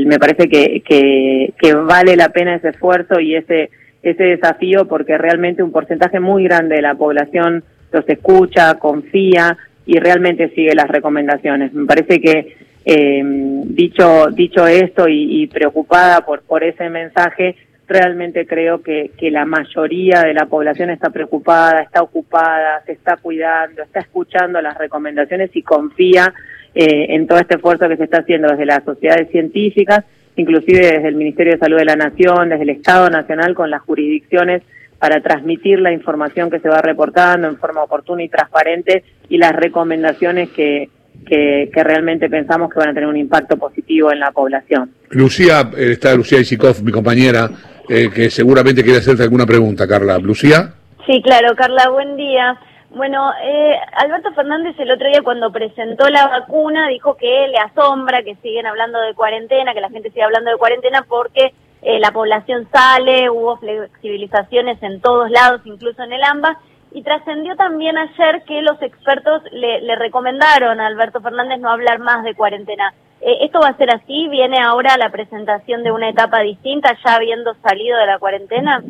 me 0.05 0.19
parece 0.19 0.47
que, 0.47 0.83
que, 0.85 1.53
que 1.57 1.73
vale 1.73 2.15
la 2.15 2.29
pena 2.29 2.53
ese 2.55 2.69
esfuerzo 2.69 3.19
y 3.19 3.33
ese 3.33 3.71
ese 4.03 4.23
desafío 4.23 4.85
porque 4.87 5.17
realmente 5.17 5.63
un 5.63 5.71
porcentaje 5.71 6.19
muy 6.19 6.43
grande 6.43 6.75
de 6.75 6.83
la 6.83 6.93
población 6.93 7.63
los 7.91 8.07
escucha, 8.07 8.75
confía 8.75 9.57
y 9.87 9.97
realmente 9.97 10.49
sigue 10.49 10.75
las 10.75 10.87
recomendaciones. 10.87 11.73
Me 11.73 11.87
parece 11.87 12.21
que 12.21 12.55
eh, 12.85 13.21
dicho 13.23 14.27
dicho 14.27 14.67
esto 14.67 15.07
y, 15.07 15.41
y, 15.41 15.47
preocupada 15.47 16.21
por 16.25 16.43
por 16.43 16.63
ese 16.63 16.89
mensaje, 16.89 17.55
realmente 17.87 18.45
creo 18.45 18.81
que, 18.81 19.11
que 19.17 19.31
la 19.31 19.45
mayoría 19.45 20.21
de 20.21 20.33
la 20.33 20.45
población 20.45 20.89
está 20.89 21.09
preocupada, 21.09 21.81
está 21.81 22.01
ocupada, 22.01 22.81
se 22.85 22.93
está 22.93 23.17
cuidando, 23.17 23.83
está 23.83 23.99
escuchando 23.99 24.61
las 24.61 24.77
recomendaciones 24.77 25.51
y 25.55 25.61
confía 25.61 26.33
eh, 26.73 27.07
en 27.09 27.27
todo 27.27 27.39
este 27.39 27.55
esfuerzo 27.55 27.87
que 27.87 27.97
se 27.97 28.05
está 28.05 28.19
haciendo 28.19 28.47
desde 28.47 28.65
las 28.65 28.83
sociedades 28.83 29.29
científicas 29.29 30.05
inclusive 30.35 30.79
desde 30.79 31.07
el 31.07 31.15
Ministerio 31.15 31.53
de 31.53 31.59
Salud 31.59 31.77
de 31.77 31.85
la 31.85 31.95
Nación, 31.95 32.49
desde 32.49 32.63
el 32.63 32.69
Estado 32.69 33.09
Nacional 33.09 33.53
con 33.53 33.69
las 33.69 33.81
jurisdicciones 33.81 34.63
para 34.99 35.21
transmitir 35.21 35.79
la 35.79 35.91
información 35.91 36.49
que 36.49 36.59
se 36.59 36.69
va 36.69 36.81
reportando 36.81 37.47
en 37.47 37.57
forma 37.57 37.83
oportuna 37.83 38.23
y 38.23 38.29
transparente 38.29 39.03
y 39.29 39.37
las 39.37 39.53
recomendaciones 39.53 40.49
que, 40.49 40.89
que, 41.25 41.70
que 41.74 41.84
realmente 41.84 42.29
pensamos 42.29 42.72
que 42.72 42.79
van 42.79 42.89
a 42.89 42.93
tener 42.93 43.08
un 43.08 43.17
impacto 43.17 43.58
positivo 43.58 44.12
en 44.12 44.20
la 44.20 44.32
población. 44.32 44.91
Lucía, 45.10 45.70
eh, 45.77 45.91
está 45.93 46.13
Lucía 46.15 46.39
Isikov, 46.39 46.84
mi 46.84 46.91
compañera, 46.91 47.50
eh, 47.89 48.10
que 48.13 48.29
seguramente 48.29 48.84
quiere 48.84 49.00
hacerte 49.00 49.24
alguna 49.24 49.46
pregunta, 49.46 49.88
Carla. 49.88 50.17
Lucía. 50.17 50.74
Sí, 51.05 51.22
claro, 51.22 51.55
Carla, 51.55 51.89
buen 51.89 52.15
día. 52.15 52.58
Bueno, 52.96 53.32
eh, 53.43 53.75
Alberto 53.98 54.32
Fernández 54.34 54.75
el 54.77 54.91
otro 54.91 55.08
día 55.08 55.22
cuando 55.24 55.51
presentó 55.51 56.08
la 56.10 56.27
vacuna 56.27 56.88
dijo 56.89 57.17
que 57.17 57.48
le 57.48 57.58
asombra 57.58 58.22
que 58.22 58.36
siguen 58.36 58.67
hablando 58.67 59.01
de 59.01 59.15
cuarentena, 59.15 59.74
que 59.74 59.82
la 59.82 59.89
gente 59.89 60.10
sigue 60.10 60.22
hablando 60.22 60.51
de 60.51 60.58
cuarentena 60.58 61.03
porque 61.10 61.53
eh, 61.82 62.00
la 62.00 62.12
población 62.12 62.67
sale, 62.72 63.32
hubo 63.32 63.58
flexibilizaciones 63.58 64.82
en 64.84 65.01
todos 65.01 65.32
lados, 65.32 65.62
incluso 65.65 66.03
en 66.03 66.13
el 66.13 66.24
AMBA, 66.24 66.60
y 66.93 67.01
trascendió 67.03 67.55
también 67.55 67.97
ayer 67.97 68.43
que 68.47 68.62
los 68.62 68.81
expertos 68.81 69.41
le, 69.51 69.81
le, 69.81 69.95
recomendaron 69.95 70.79
a 70.79 70.88
Alberto 70.88 71.21
Fernández 71.21 71.59
no 71.59 71.69
hablar 71.69 72.00
más 72.00 72.23
de 72.23 72.35
cuarentena. 72.35 72.93
Eh, 73.21 73.38
¿Esto 73.41 73.59
va 73.59 73.69
a 73.69 73.77
ser 73.77 73.89
así? 73.93 74.27
¿Viene 74.29 74.59
ahora 74.59 74.97
la 74.97 75.09
presentación 75.09 75.83
de 75.83 75.91
una 75.91 76.09
etapa 76.09 76.41
distinta 76.41 76.95
ya 77.03 77.15
habiendo 77.15 77.53
salido 77.55 77.97
de 77.97 78.05
la 78.05 78.19
cuarentena? 78.19 78.83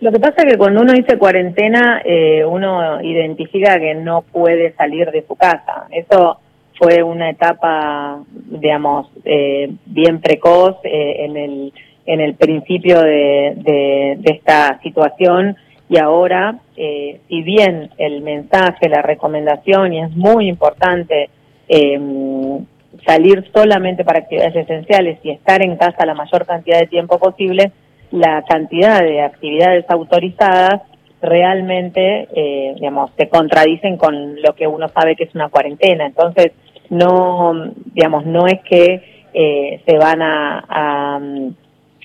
Lo 0.00 0.12
que 0.12 0.20
pasa 0.20 0.42
es 0.42 0.52
que 0.52 0.58
cuando 0.58 0.82
uno 0.82 0.92
dice 0.92 1.18
cuarentena, 1.18 2.02
eh, 2.04 2.44
uno 2.44 3.02
identifica 3.02 3.78
que 3.78 3.94
no 3.94 4.22
puede 4.22 4.72
salir 4.74 5.10
de 5.10 5.26
su 5.26 5.36
casa. 5.36 5.86
Eso 5.90 6.38
fue 6.78 7.02
una 7.02 7.30
etapa, 7.30 8.18
digamos, 8.30 9.08
eh, 9.24 9.72
bien 9.86 10.20
precoz 10.20 10.76
eh, 10.84 11.24
en 11.24 11.36
el 11.36 11.72
en 12.06 12.20
el 12.20 12.34
principio 12.34 13.02
de, 13.02 14.16
esta 14.24 14.80
situación 14.82 15.56
y 15.88 15.98
ahora, 15.98 16.58
eh, 16.76 17.20
si 17.28 17.42
bien 17.42 17.90
el 17.98 18.22
mensaje, 18.22 18.88
la 18.88 19.02
recomendación, 19.02 19.92
y 19.92 20.02
es 20.02 20.10
muy 20.16 20.48
importante 20.48 21.30
em, 21.68 22.64
salir 23.06 23.48
solamente 23.54 24.04
para 24.04 24.20
actividades 24.20 24.56
esenciales 24.56 25.18
y 25.22 25.30
estar 25.30 25.62
en 25.62 25.76
casa 25.76 26.06
la 26.06 26.14
mayor 26.14 26.46
cantidad 26.46 26.80
de 26.80 26.86
tiempo 26.86 27.18
posible, 27.18 27.72
la 28.10 28.42
cantidad 28.48 29.00
de 29.00 29.20
actividades 29.20 29.84
autorizadas 29.88 30.82
realmente, 31.20 32.28
eh, 32.34 32.74
digamos, 32.74 33.10
se 33.16 33.28
contradicen 33.28 33.96
con 33.96 34.40
lo 34.42 34.54
que 34.54 34.66
uno 34.66 34.88
sabe 34.88 35.16
que 35.16 35.24
es 35.24 35.34
una 35.34 35.48
cuarentena. 35.48 36.06
Entonces, 36.06 36.52
no, 36.90 37.72
digamos, 37.94 38.26
no 38.26 38.46
es 38.46 38.60
que 38.62 39.28
eh, 39.34 39.80
se 39.86 39.98
van 39.98 40.22
a, 40.22 41.20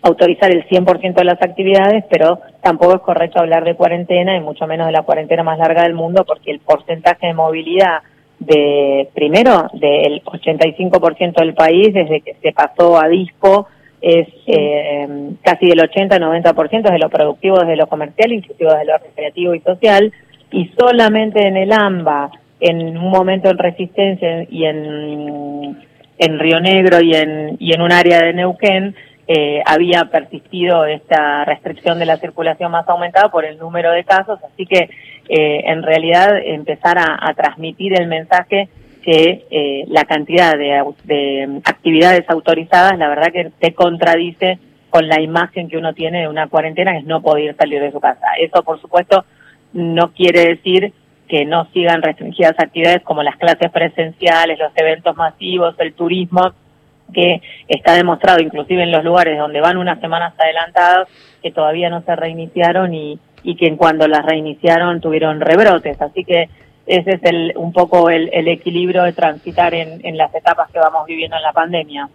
autorizar 0.02 0.52
el 0.52 0.68
100% 0.68 1.14
de 1.14 1.24
las 1.24 1.42
actividades, 1.42 2.04
pero 2.10 2.40
tampoco 2.62 2.96
es 2.96 3.02
correcto 3.02 3.40
hablar 3.40 3.64
de 3.64 3.76
cuarentena 3.76 4.36
y 4.36 4.40
mucho 4.40 4.66
menos 4.68 4.88
de 4.88 4.94
la 4.94 5.04
cuarentena 5.04 5.44
más 5.44 5.60
larga 5.60 5.84
del 5.84 5.94
mundo 5.94 6.24
porque 6.26 6.52
el 6.52 6.60
porcentaje 6.60 7.28
de 7.28 7.34
movilidad 7.34 8.02
de, 8.40 9.08
primero, 9.14 9.68
del 9.74 10.24
85% 10.24 11.36
del 11.36 11.54
país 11.54 11.94
desde 11.94 12.22
que 12.22 12.36
se 12.42 12.52
pasó 12.52 13.00
a 13.00 13.08
disco 13.08 13.68
es 14.02 14.28
eh, 14.48 15.08
casi 15.44 15.68
del 15.68 15.80
80-90% 15.80 16.92
de 16.92 16.98
lo 16.98 17.10
productivo 17.10 17.60
desde 17.60 17.76
lo 17.76 17.86
comercial, 17.86 18.32
inclusive 18.32 18.72
desde 18.72 18.86
lo 18.86 18.98
recreativo 18.98 19.54
y 19.54 19.60
social, 19.60 20.12
y 20.52 20.72
solamente 20.78 21.48
en 21.48 21.56
el 21.56 21.72
AMBA, 21.72 22.32
en 22.60 22.98
un 22.98 23.12
momento 23.12 23.50
en 23.52 23.60
resistencia 23.60 24.44
y 24.50 24.66
en, 24.66 25.78
en 26.18 26.40
Río 26.40 26.60
Negro 26.60 27.00
y 27.00 27.14
en, 27.14 27.58
y 27.60 27.74
en 27.74 27.82
un 27.82 27.92
área 27.92 28.22
de 28.22 28.34
Neuquén, 28.34 28.96
eh, 29.34 29.62
había 29.66 30.06
persistido 30.06 30.86
esta 30.86 31.46
restricción 31.46 32.00
de 32.00 32.06
la 32.06 32.18
circulación 32.18 32.72
más 32.72 32.88
aumentada 32.90 33.30
por 33.30 33.46
el 33.46 33.58
número 33.58 33.92
de 33.92 34.04
casos, 34.04 34.40
así 34.44 34.66
que 34.66 34.90
eh, 35.30 35.62
en 35.66 35.84
realidad 35.84 36.38
empezar 36.44 36.98
a 37.00 37.34
transmitir 37.34 37.94
el 37.94 38.08
mensaje 38.08 38.68
que 39.02 39.46
eh, 39.50 39.86
la 39.88 40.06
cantidad 40.06 40.58
de, 40.58 41.62
actividades 41.66 42.30
autorizadas, 42.30 42.98
la 42.98 43.10
verdad 43.10 43.32
que 43.34 43.52
te 43.60 43.74
contradice 43.74 44.60
con 44.90 45.08
la 45.08 45.22
imagen 45.22 45.70
que 45.70 45.78
uno 45.78 45.94
tiene 45.94 46.22
de 46.22 46.28
una 46.28 46.48
cuarentena, 46.48 46.92
que 46.92 47.00
es 47.00 47.06
no 47.06 47.22
poder 47.22 47.56
salir 47.56 47.82
de 47.82 47.92
su 47.92 48.00
casa. 48.00 48.28
Eso, 48.40 48.64
por 48.64 48.80
supuesto, 48.80 49.26
no 49.74 50.12
quiere 50.12 50.46
decir 50.46 50.94
que 51.28 51.46
no 51.46 51.66
sigan 51.72 52.02
restringidas 52.02 52.60
actividades 52.60 53.02
como 53.04 53.24
las 53.24 53.38
clases 53.38 53.72
presenciales, 53.72 54.60
los 54.60 54.74
eventos 54.76 55.16
masivos, 55.16 55.76
el 55.80 55.94
turismo, 55.94 56.52
que 57.12 57.42
está 57.68 57.94
demostrado 57.94 58.42
inclusive 58.42 58.84
en 58.84 58.92
los 58.92 59.04
lugares 59.04 59.38
donde 59.38 59.62
van 59.62 59.78
unas 59.78 60.00
semanas 60.00 60.34
adelantadas 60.38 61.08
que 61.42 61.52
todavía 61.52 61.90
no 61.90 62.02
se 62.02 62.16
reiniciaron 62.16 62.94
y, 62.94 63.20
que 63.58 63.76
cuando 63.76 64.08
las 64.08 64.26
reiniciaron 64.26 65.02
tuvieron 65.02 65.42
rebrotes. 65.42 66.00
Así 66.02 66.24
que 66.24 66.50
ese 66.86 67.12
es 67.16 67.24
el, 67.24 67.54
un 67.56 67.74
poco 67.74 68.10
el, 68.10 68.30
equilibrio 68.48 69.04
de 69.04 69.14
transitar 69.14 69.74
en, 69.74 70.06
en, 70.06 70.18
las 70.18 70.34
etapas 70.34 70.70
que 70.72 70.80
vamos 70.80 71.06
viviendo 71.06 71.38
en 71.38 71.44
la 71.44 71.54
pandemia. 71.54 72.10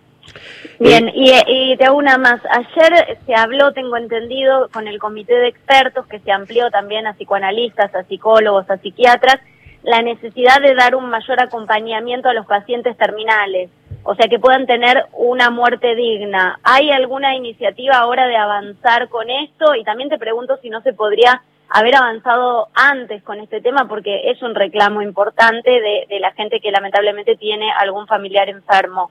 Bien, 0.78 1.10
y, 1.14 1.32
y, 1.46 1.76
te 1.76 1.86
hago 1.86 1.96
una 1.96 2.18
más. 2.18 2.40
Ayer 2.50 3.18
se 3.24 3.34
habló, 3.34 3.72
tengo 3.72 3.96
entendido, 3.96 4.68
con 4.72 4.86
el 4.88 4.98
comité 4.98 5.34
de 5.34 5.48
expertos 5.48 6.06
que 6.06 6.18
se 6.20 6.30
amplió 6.30 6.70
también 6.70 7.06
a 7.06 7.14
psicoanalistas, 7.14 7.94
a 7.94 8.02
psicólogos, 8.04 8.68
a 8.70 8.76
psiquiatras, 8.76 9.38
la 9.82 10.02
necesidad 10.02 10.60
de 10.60 10.74
dar 10.74 10.96
un 10.96 11.08
mayor 11.08 11.40
acompañamiento 11.40 12.28
a 12.28 12.34
los 12.34 12.46
pacientes 12.46 12.96
terminales, 12.96 13.70
o 14.06 14.14
sea, 14.14 14.28
que 14.28 14.38
puedan 14.38 14.66
tener 14.66 15.04
una 15.12 15.50
muerte 15.50 15.96
digna. 15.96 16.60
¿Hay 16.62 16.90
alguna 16.90 17.34
iniciativa 17.34 17.96
ahora 17.96 18.28
de 18.28 18.36
avanzar 18.36 19.08
con 19.08 19.28
esto? 19.28 19.74
Y 19.74 19.82
también 19.82 20.08
te 20.08 20.18
pregunto 20.18 20.56
si 20.62 20.70
no 20.70 20.80
se 20.82 20.92
podría 20.92 21.42
haber 21.68 21.96
avanzado 21.96 22.68
antes 22.74 23.24
con 23.24 23.40
este 23.40 23.60
tema 23.60 23.88
porque 23.88 24.30
es 24.30 24.40
un 24.42 24.54
reclamo 24.54 25.02
importante 25.02 25.70
de, 25.70 26.20
la 26.20 26.30
gente 26.32 26.60
que 26.60 26.70
lamentablemente 26.70 27.34
tiene 27.34 27.66
algún 27.80 28.06
familiar 28.06 28.48
enfermo. 28.48 29.10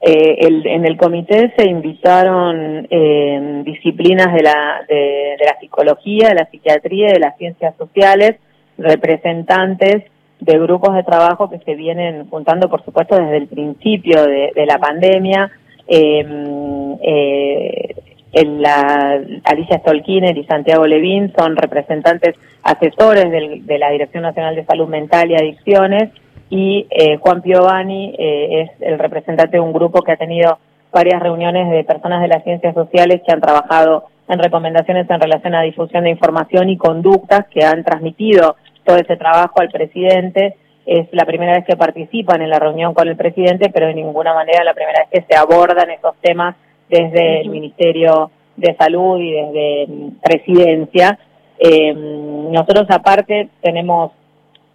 Eh, 0.00 0.46
en 0.46 0.86
el 0.86 0.96
comité 0.96 1.52
se 1.56 1.68
invitaron 1.68 2.86
eh, 2.88 3.62
disciplinas 3.64 4.32
de 4.32 4.42
la, 4.44 4.84
de, 4.88 5.36
la 5.44 5.58
psicología, 5.58 6.28
de 6.28 6.34
la 6.36 6.46
psiquiatría 6.48 7.12
de 7.12 7.18
las 7.18 7.36
ciencias 7.36 7.74
sociales, 7.76 8.36
representantes 8.78 10.04
de 10.40 10.58
grupos 10.58 10.94
de 10.94 11.02
trabajo 11.02 11.50
que 11.50 11.58
se 11.58 11.74
vienen 11.74 12.28
juntando, 12.28 12.68
por 12.68 12.84
supuesto, 12.84 13.16
desde 13.16 13.36
el 13.38 13.48
principio 13.48 14.22
de, 14.24 14.66
la 14.66 14.78
pandemia. 14.78 15.50
Eh, 15.86 16.24
eh 17.02 17.94
Alicia 19.44 19.78
Stolkiner 19.78 20.36
y 20.36 20.44
Santiago 20.44 20.86
Levín 20.86 21.32
son 21.36 21.56
representantes 21.56 22.36
asesores 22.62 23.30
de 23.30 23.78
la 23.78 23.90
Dirección 23.90 24.22
Nacional 24.22 24.54
de 24.54 24.66
Salud 24.66 24.86
Mental 24.86 25.30
y 25.30 25.34
Adicciones 25.34 26.10
y 26.50 26.86
eh, 26.90 27.16
Juan 27.18 27.42
Piovani 27.42 28.14
eh, 28.18 28.62
es 28.62 28.70
el 28.80 28.98
representante 28.98 29.56
de 29.56 29.60
un 29.60 29.72
grupo 29.72 30.02
que 30.02 30.12
ha 30.12 30.16
tenido 30.16 30.58
varias 30.92 31.22
reuniones 31.22 31.70
de 31.70 31.84
personas 31.84 32.22
de 32.22 32.28
las 32.28 32.42
ciencias 32.44 32.74
sociales 32.74 33.20
que 33.26 33.32
han 33.32 33.40
trabajado 33.40 34.04
en 34.28 34.38
recomendaciones 34.38 35.08
en 35.10 35.20
relación 35.20 35.54
a 35.54 35.62
difusión 35.62 36.04
de 36.04 36.10
información 36.10 36.68
y 36.70 36.76
conductas 36.76 37.46
que 37.48 37.64
han 37.64 37.84
transmitido 37.84 38.56
todo 38.88 38.96
ese 38.96 39.16
trabajo 39.18 39.60
al 39.60 39.68
presidente. 39.68 40.56
Es 40.86 41.06
la 41.12 41.26
primera 41.26 41.52
vez 41.52 41.66
que 41.66 41.76
participan 41.76 42.40
en 42.40 42.48
la 42.48 42.58
reunión 42.58 42.94
con 42.94 43.06
el 43.06 43.16
presidente, 43.16 43.68
pero 43.68 43.86
de 43.86 43.94
ninguna 43.94 44.32
manera 44.32 44.64
la 44.64 44.72
primera 44.72 45.00
vez 45.00 45.08
que 45.12 45.26
se 45.30 45.38
abordan 45.38 45.90
esos 45.90 46.16
temas 46.22 46.56
desde 46.88 47.42
el 47.42 47.50
Ministerio 47.50 48.30
de 48.56 48.74
Salud 48.76 49.20
y 49.20 49.32
desde 49.32 49.86
mm, 49.88 50.10
Presidencia. 50.22 51.18
Eh, 51.58 51.92
nosotros 51.92 52.86
aparte 52.88 53.50
tenemos 53.60 54.12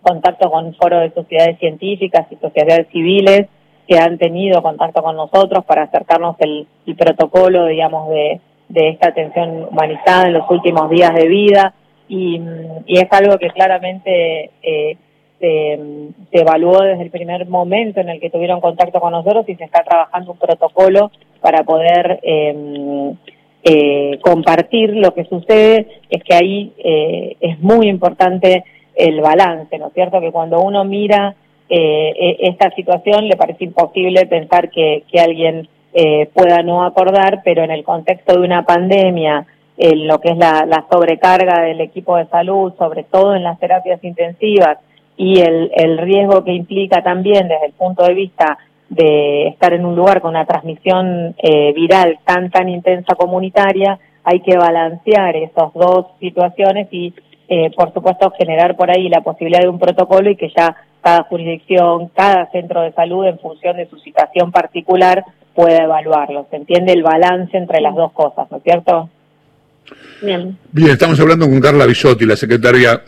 contacto 0.04 0.52
con 0.52 0.76
foros 0.76 1.02
de 1.02 1.12
sociedades 1.12 1.58
científicas 1.58 2.28
y 2.30 2.36
sociedades 2.36 2.88
civiles 2.91 3.47
que 3.88 3.97
han 3.97 4.19
tenido 4.19 4.62
contacto 4.62 5.02
con 5.02 5.15
nosotros 5.15 5.65
para 5.65 5.84
acercarnos 5.84 6.36
el, 6.39 6.67
protocolo, 6.95 7.65
digamos, 7.65 8.10
de, 8.10 8.39
de, 8.69 8.89
esta 8.89 9.10
atención 9.10 9.67
humanizada 9.71 10.28
en 10.28 10.34
los 10.34 10.49
últimos 10.52 10.89
días 10.91 11.15
de 11.15 11.28
vida 11.28 11.73
y, 12.07 12.41
y 12.85 12.97
es 12.99 13.07
algo 13.11 13.37
que 13.37 13.49
claramente 13.49 14.51
eh, 14.61 14.97
se, 15.43 16.39
evaluó 16.39 16.81
desde 16.81 17.03
el 17.03 17.09
primer 17.09 17.47
momento 17.47 17.99
en 17.99 18.09
el 18.09 18.19
que 18.21 18.29
tuvieron 18.29 18.61
contacto 18.61 18.99
con 19.01 19.11
nosotros 19.11 19.47
y 19.49 19.55
se 19.55 19.65
está 19.65 19.83
trabajando 19.83 20.31
un 20.31 20.37
protocolo 20.37 21.11
para 21.41 21.63
poder 21.63 22.19
em, 22.23 23.15
eh, 23.63 24.19
compartir 24.21 24.95
lo 24.95 25.13
que 25.13 25.25
sucede, 25.25 25.87
es 26.09 26.23
que 26.23 26.33
ahí 26.33 26.73
eh, 26.77 27.35
es 27.41 27.59
muy 27.59 27.87
importante 27.89 28.63
el 28.95 29.19
balance, 29.19 29.77
¿no 29.77 29.87
es 29.87 29.93
cierto? 29.93 30.21
Que 30.21 30.31
cuando 30.31 30.61
uno 30.61 30.85
mira 30.85 31.35
eh, 31.69 32.13
e, 32.15 32.37
esta 32.47 32.71
situación 32.75 33.27
le 33.27 33.35
parece 33.35 33.65
imposible 33.65 34.25
pensar 34.27 34.69
que, 34.69 35.03
que 35.11 35.19
alguien 35.19 35.67
pueda 36.33 36.63
no 36.63 36.83
acordar, 36.83 37.41
pero 37.45 37.63
en 37.63 37.69
el 37.69 37.83
contexto 37.83 38.33
de 38.33 38.43
una 38.43 38.65
pandemia, 38.65 39.45
en 39.77 40.07
lo 40.07 40.19
que 40.19 40.29
es 40.29 40.38
la, 40.38 40.65
la 40.65 40.86
sobrecarga 40.91 41.62
del 41.62 41.81
equipo 41.81 42.17
de 42.17 42.27
salud, 42.27 42.73
sobre 42.77 43.03
todo 43.03 43.36
en 43.36 43.43
las 43.43 43.59
terapias 43.59 44.03
intensivas, 44.03 44.77
y 45.17 45.41
el, 45.41 45.71
el 45.75 45.97
riesgo 45.97 46.43
que 46.43 46.53
implica 46.53 47.03
también 47.03 47.47
desde 47.47 47.67
el 47.67 47.73
punto 47.73 48.03
de 48.03 48.13
vista 48.13 48.57
de 48.89 49.47
estar 49.47 49.73
en 49.73 49.86
un 49.86 49.95
lugar 49.95 50.21
con 50.21 50.31
una 50.31 50.45
transmisión 50.45 51.36
eh, 51.38 51.73
viral 51.73 52.19
tan 52.25 52.51
tan 52.51 52.69
intensa 52.69 53.15
comunitaria, 53.15 53.99
hay 54.23 54.39
que 54.41 54.57
balancear 54.57 55.36
esas 55.36 55.73
dos 55.73 56.07
situaciones 56.19 56.88
y, 56.91 57.13
eh, 57.47 57.71
por 57.75 57.93
supuesto, 57.93 58.31
generar 58.38 58.75
por 58.75 58.89
ahí 58.89 59.09
la 59.09 59.21
posibilidad 59.21 59.62
de 59.62 59.69
un 59.69 59.79
protocolo 59.79 60.29
y 60.29 60.36
que 60.36 60.51
ya 60.55 60.75
cada 61.01 61.23
jurisdicción, 61.23 62.09
cada 62.09 62.49
centro 62.51 62.81
de 62.81 62.93
salud, 62.93 63.25
en 63.25 63.39
función 63.39 63.77
de 63.77 63.88
su 63.88 63.97
situación 63.99 64.51
particular, 64.51 65.25
pueda 65.53 65.83
evaluarlo. 65.83 66.45
¿Se 66.49 66.55
entiende 66.55 66.93
el 66.93 67.03
balance 67.03 67.57
entre 67.57 67.81
las 67.81 67.95
dos 67.95 68.12
cosas, 68.13 68.49
no 68.49 68.57
es 68.57 68.63
cierto? 68.63 69.09
Bien. 70.21 70.57
Bien, 70.71 70.91
estamos 70.91 71.19
hablando 71.19 71.47
con 71.47 71.59
Carla 71.59 71.85
Bisotti, 71.85 72.25
la 72.25 72.35
secretaria 72.35 73.01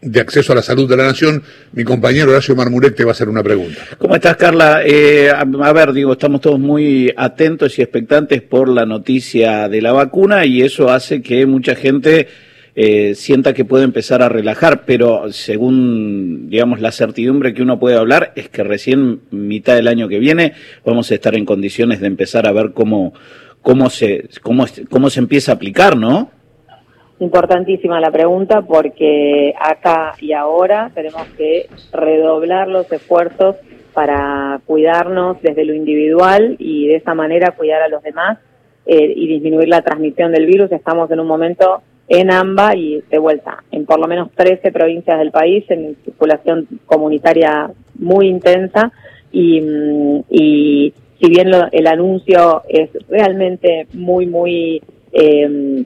de 0.00 0.20
Acceso 0.20 0.52
a 0.52 0.56
la 0.56 0.62
Salud 0.62 0.88
de 0.88 0.96
la 0.96 1.04
Nación. 1.04 1.42
Mi 1.72 1.84
compañero 1.84 2.30
Horacio 2.30 2.56
Marmurek 2.56 2.94
te 2.94 3.04
va 3.04 3.10
a 3.10 3.12
hacer 3.12 3.28
una 3.28 3.42
pregunta. 3.42 3.80
¿Cómo 3.98 4.14
estás, 4.14 4.36
Carla? 4.36 4.82
Eh, 4.84 5.30
a, 5.30 5.72
ver, 5.72 5.92
digo, 5.92 6.12
estamos 6.12 6.40
todos 6.40 6.58
muy 6.58 7.12
atentos 7.16 7.78
y 7.78 7.82
expectantes 7.82 8.42
por 8.42 8.68
la 8.68 8.86
noticia 8.86 9.68
de 9.68 9.82
la 9.82 9.92
vacuna 9.92 10.44
y 10.44 10.62
eso 10.62 10.90
hace 10.90 11.22
que 11.22 11.46
mucha 11.46 11.74
gente 11.74 12.28
eh, 12.74 13.14
sienta 13.14 13.54
que 13.54 13.64
puede 13.64 13.84
empezar 13.84 14.22
a 14.22 14.28
relajar, 14.28 14.84
pero 14.84 15.32
según, 15.32 16.50
digamos, 16.50 16.80
la 16.80 16.92
certidumbre 16.92 17.54
que 17.54 17.62
uno 17.62 17.78
puede 17.78 17.96
hablar 17.96 18.32
es 18.36 18.48
que 18.48 18.62
recién 18.64 19.20
mitad 19.30 19.74
del 19.74 19.88
año 19.88 20.08
que 20.08 20.18
viene 20.18 20.52
vamos 20.84 21.10
a 21.10 21.14
estar 21.14 21.34
en 21.34 21.46
condiciones 21.46 22.00
de 22.00 22.06
empezar 22.06 22.46
a 22.46 22.52
ver 22.52 22.72
cómo, 22.72 23.14
cómo, 23.66 23.90
se, 23.90 24.28
cómo, 24.42 24.64
cómo 24.88 25.10
se 25.10 25.18
empieza 25.18 25.50
a 25.50 25.56
aplicar, 25.56 25.96
¿no? 25.96 26.30
Importantísima 27.18 28.00
la 28.00 28.12
pregunta 28.12 28.62
porque 28.62 29.54
acá 29.58 30.12
y 30.20 30.32
ahora 30.34 30.92
tenemos 30.94 31.26
que 31.36 31.68
redoblar 31.92 32.68
los 32.68 32.90
esfuerzos 32.92 33.56
para 33.92 34.60
cuidarnos 34.66 35.42
desde 35.42 35.64
lo 35.64 35.74
individual 35.74 36.54
y 36.60 36.86
de 36.86 36.96
esa 36.96 37.14
manera 37.14 37.56
cuidar 37.56 37.82
a 37.82 37.88
los 37.88 38.04
demás 38.04 38.38
eh, 38.84 39.12
y 39.16 39.26
disminuir 39.26 39.68
la 39.68 39.82
transmisión 39.82 40.30
del 40.30 40.46
virus. 40.46 40.70
Estamos 40.70 41.10
en 41.10 41.18
un 41.18 41.26
momento 41.26 41.82
en 42.06 42.30
AMBA 42.30 42.76
y 42.76 43.00
de 43.10 43.18
vuelta 43.18 43.64
en 43.72 43.84
por 43.84 43.98
lo 43.98 44.06
menos 44.06 44.30
13 44.36 44.70
provincias 44.70 45.18
del 45.18 45.32
país 45.32 45.64
en 45.70 45.96
circulación 46.04 46.68
comunitaria 46.84 47.68
muy 47.98 48.28
intensa 48.28 48.92
y, 49.32 49.60
mm, 49.60 50.20
y 50.30 50.94
si 51.20 51.28
bien 51.28 51.50
el 51.72 51.86
anuncio 51.86 52.62
es 52.68 52.90
realmente 53.08 53.86
muy, 53.92 54.26
muy 54.26 54.82
eh, 55.12 55.84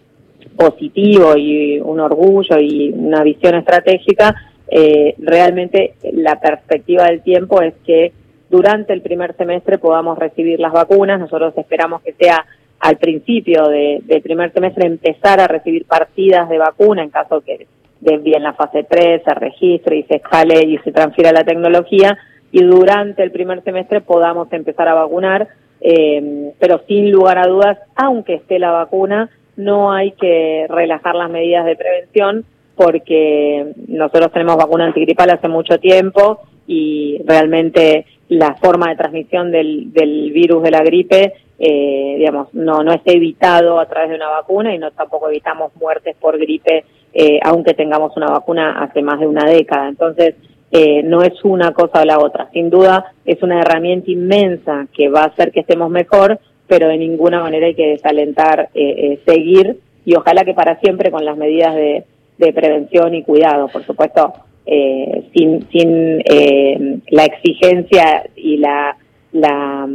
positivo 0.57 1.37
y 1.37 1.79
un 1.79 2.01
orgullo 2.01 2.59
y 2.59 2.91
una 2.91 3.23
visión 3.23 3.55
estratégica, 3.55 4.35
eh, 4.69 5.15
realmente 5.19 5.95
la 6.13 6.39
perspectiva 6.41 7.05
del 7.05 7.23
tiempo 7.23 7.61
es 7.63 7.75
que 7.85 8.13
durante 8.49 8.93
el 8.93 9.03
primer 9.03 9.37
semestre 9.37 9.79
podamos 9.79 10.19
recibir 10.19 10.61
las 10.61 10.73
vacunas. 10.73 11.21
Nosotros 11.21 11.57
esperamos 11.57 12.03
que 12.03 12.13
sea 12.15 12.45
al 12.81 12.97
principio 12.97 13.69
del 13.69 14.23
primer 14.23 14.53
semestre 14.53 14.87
empezar 14.87 15.41
a 15.41 15.47
recibir 15.47 15.85
partidas 15.85 16.49
de 16.49 16.59
vacuna 16.59 17.03
en 17.03 17.11
caso 17.11 17.43
que 17.43 17.67
de 18.01 18.17
bien 18.19 18.43
la 18.43 18.55
fase 18.55 18.85
3 18.89 19.23
se 19.23 19.35
registre 19.35 19.99
y 19.99 20.03
se 20.05 20.17
escale 20.17 20.63
y 20.67 20.79
se 20.79 20.91
transfiera 20.91 21.33
la 21.33 21.45
tecnología 21.45 22.17
y 22.53 22.63
durante 22.63 23.23
el 23.23 23.31
primer 23.31 23.63
semestre 23.63 24.01
podamos 24.01 24.53
empezar 24.53 24.89
a 24.89 24.95
vacunar, 24.95 25.49
eh, 25.81 26.53
pero 26.59 26.83
sin 26.87 27.11
lugar 27.11 27.39
a 27.39 27.47
dudas, 27.47 27.79
aunque 27.97 28.35
esté 28.35 28.59
la 28.59 28.71
vacuna, 28.71 29.31
no 29.57 29.93
hay 29.93 30.13
que 30.13 30.67
relajar 30.69 31.15
las 31.15 31.31
medidas 31.31 31.67
de 31.67 31.77
prevención 31.77 32.45
porque 32.75 33.73
nosotros 33.89 34.33
tenemos 34.33 34.57
vacuna 34.57 34.87
antigripal 34.87 35.31
hace 35.31 35.49
mucho 35.49 35.79
tiempo 35.79 36.41
y 36.67 37.21
realmente 37.27 38.07
la 38.29 38.55
forma 38.55 38.89
de 38.89 38.97
transmisión 38.97 39.51
del, 39.51 39.93
del 39.93 40.31
virus 40.33 40.63
de 40.63 40.71
la 40.71 40.83
gripe, 40.83 41.35
eh, 41.59 42.15
digamos, 42.17 42.55
no, 42.55 42.83
no 42.83 42.93
es 42.93 43.03
evitado 43.05 43.81
a 43.81 43.87
través 43.87 44.11
de 44.11 44.17
una 44.17 44.29
vacuna 44.29 44.75
y 44.75 44.79
no 44.79 44.91
tampoco 44.93 45.29
evitamos 45.29 45.73
muertes 45.77 46.17
por 46.19 46.39
gripe, 46.39 46.85
eh, 47.13 47.41
aunque 47.43 47.75
tengamos 47.75 48.17
una 48.17 48.29
vacuna 48.29 48.81
hace 48.81 49.03
más 49.03 49.21
de 49.21 49.27
una 49.27 49.45
década. 49.45 49.89
Entonces, 49.89 50.37
eh, 50.73 51.03
no 51.03 51.23
es 51.23 51.33
una 51.45 51.73
cosa 51.73 52.03
o 52.03 52.05
la 52.05 52.19
otra. 52.19 52.49
Sin 52.53 52.71
duda 52.71 53.13
es 53.25 53.43
una 53.43 53.61
herramienta 53.61 54.11
inmensa 54.11 54.87
que 54.95 55.09
va 55.09 55.23
a 55.23 55.27
hacer 55.27 55.51
que 55.51 55.61
estemos 55.61 55.91
mejor, 55.91 56.39
pero 56.67 56.89
de 56.89 56.99
ninguna 56.99 57.41
manera 57.41 57.67
hay 57.67 57.75
que 57.75 57.89
desalentar 57.89 58.71
eh, 58.75 58.95
eh, 58.97 59.21
seguir 59.27 59.79
y 60.05 60.15
ojalá 60.15 60.45
que 60.45 60.55
para 60.55 60.79
siempre 60.79 61.11
con 61.11 61.25
las 61.25 61.37
medidas 61.37 61.75
de, 61.75 62.05
prevención 62.55 63.15
y 63.15 63.23
cuidado, 63.23 63.69
por 63.69 63.85
supuesto, 63.85 64.33
sin, 64.65 65.69
sin 65.71 66.23
la 67.11 67.25
exigencia 67.27 68.25
y 68.35 68.57
la, 68.57 68.97
la, 69.33 69.87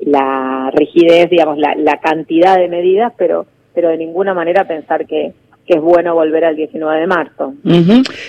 la 0.00 0.70
rigidez, 0.74 1.30
digamos, 1.30 1.56
la, 1.56 1.74
la 1.74 1.98
cantidad 2.00 2.58
de 2.58 2.68
medidas, 2.68 3.14
pero, 3.16 3.46
pero 3.72 3.88
de 3.88 3.96
ninguna 3.96 4.34
manera 4.34 4.66
pensar 4.66 5.06
que, 5.06 5.32
que 5.66 5.74
es 5.74 5.80
bueno 5.80 6.14
volver 6.14 6.44
al 6.44 6.56
19 6.56 7.00
de 7.00 7.06
marzo. 7.06 7.54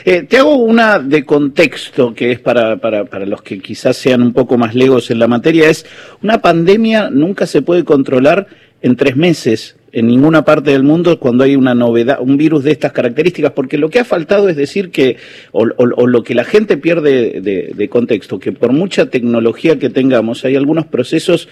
Eh, 0.05 0.23
te 0.23 0.37
hago 0.37 0.55
una 0.55 0.99
de 0.99 1.23
contexto 1.23 2.13
que 2.13 2.31
es 2.31 2.39
para, 2.39 2.77
para, 2.77 3.05
para 3.05 3.25
los 3.25 3.41
que 3.41 3.59
quizás 3.59 3.95
sean 3.95 4.21
un 4.21 4.33
poco 4.33 4.57
más 4.57 4.73
legos 4.73 5.11
en 5.11 5.19
la 5.19 5.27
materia, 5.27 5.69
es 5.69 5.85
una 6.23 6.41
pandemia 6.41 7.09
nunca 7.11 7.45
se 7.45 7.61
puede 7.61 7.83
controlar 7.83 8.47
en 8.81 8.95
tres 8.95 9.15
meses 9.15 9.77
en 9.91 10.07
ninguna 10.07 10.43
parte 10.43 10.71
del 10.71 10.83
mundo 10.83 11.19
cuando 11.19 11.43
hay 11.43 11.55
una 11.55 11.73
novedad, 11.73 12.19
un 12.21 12.37
virus 12.37 12.63
de 12.63 12.71
estas 12.71 12.91
características, 12.91 13.53
porque 13.53 13.77
lo 13.77 13.89
que 13.89 13.99
ha 13.99 14.05
faltado 14.05 14.49
es 14.49 14.55
decir 14.55 14.91
que, 14.91 15.17
o, 15.51 15.65
lo 15.65 16.23
que 16.23 16.35
la 16.35 16.43
gente 16.43 16.77
pierde 16.77 17.41
de, 17.41 17.71
de 17.73 17.89
contexto, 17.89 18.37
que 18.37 18.51
por 18.51 18.73
mucha 18.73 19.09
tecnología 19.09 19.79
que 19.79 19.89
tengamos, 19.89 20.45
hay 20.45 20.55
algunos 20.55 20.85
procesos 20.85 21.49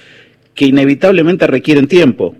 que 0.53 0.65
inevitablemente 0.65 1.47
requieren 1.47 1.87
tiempo. 1.87 2.35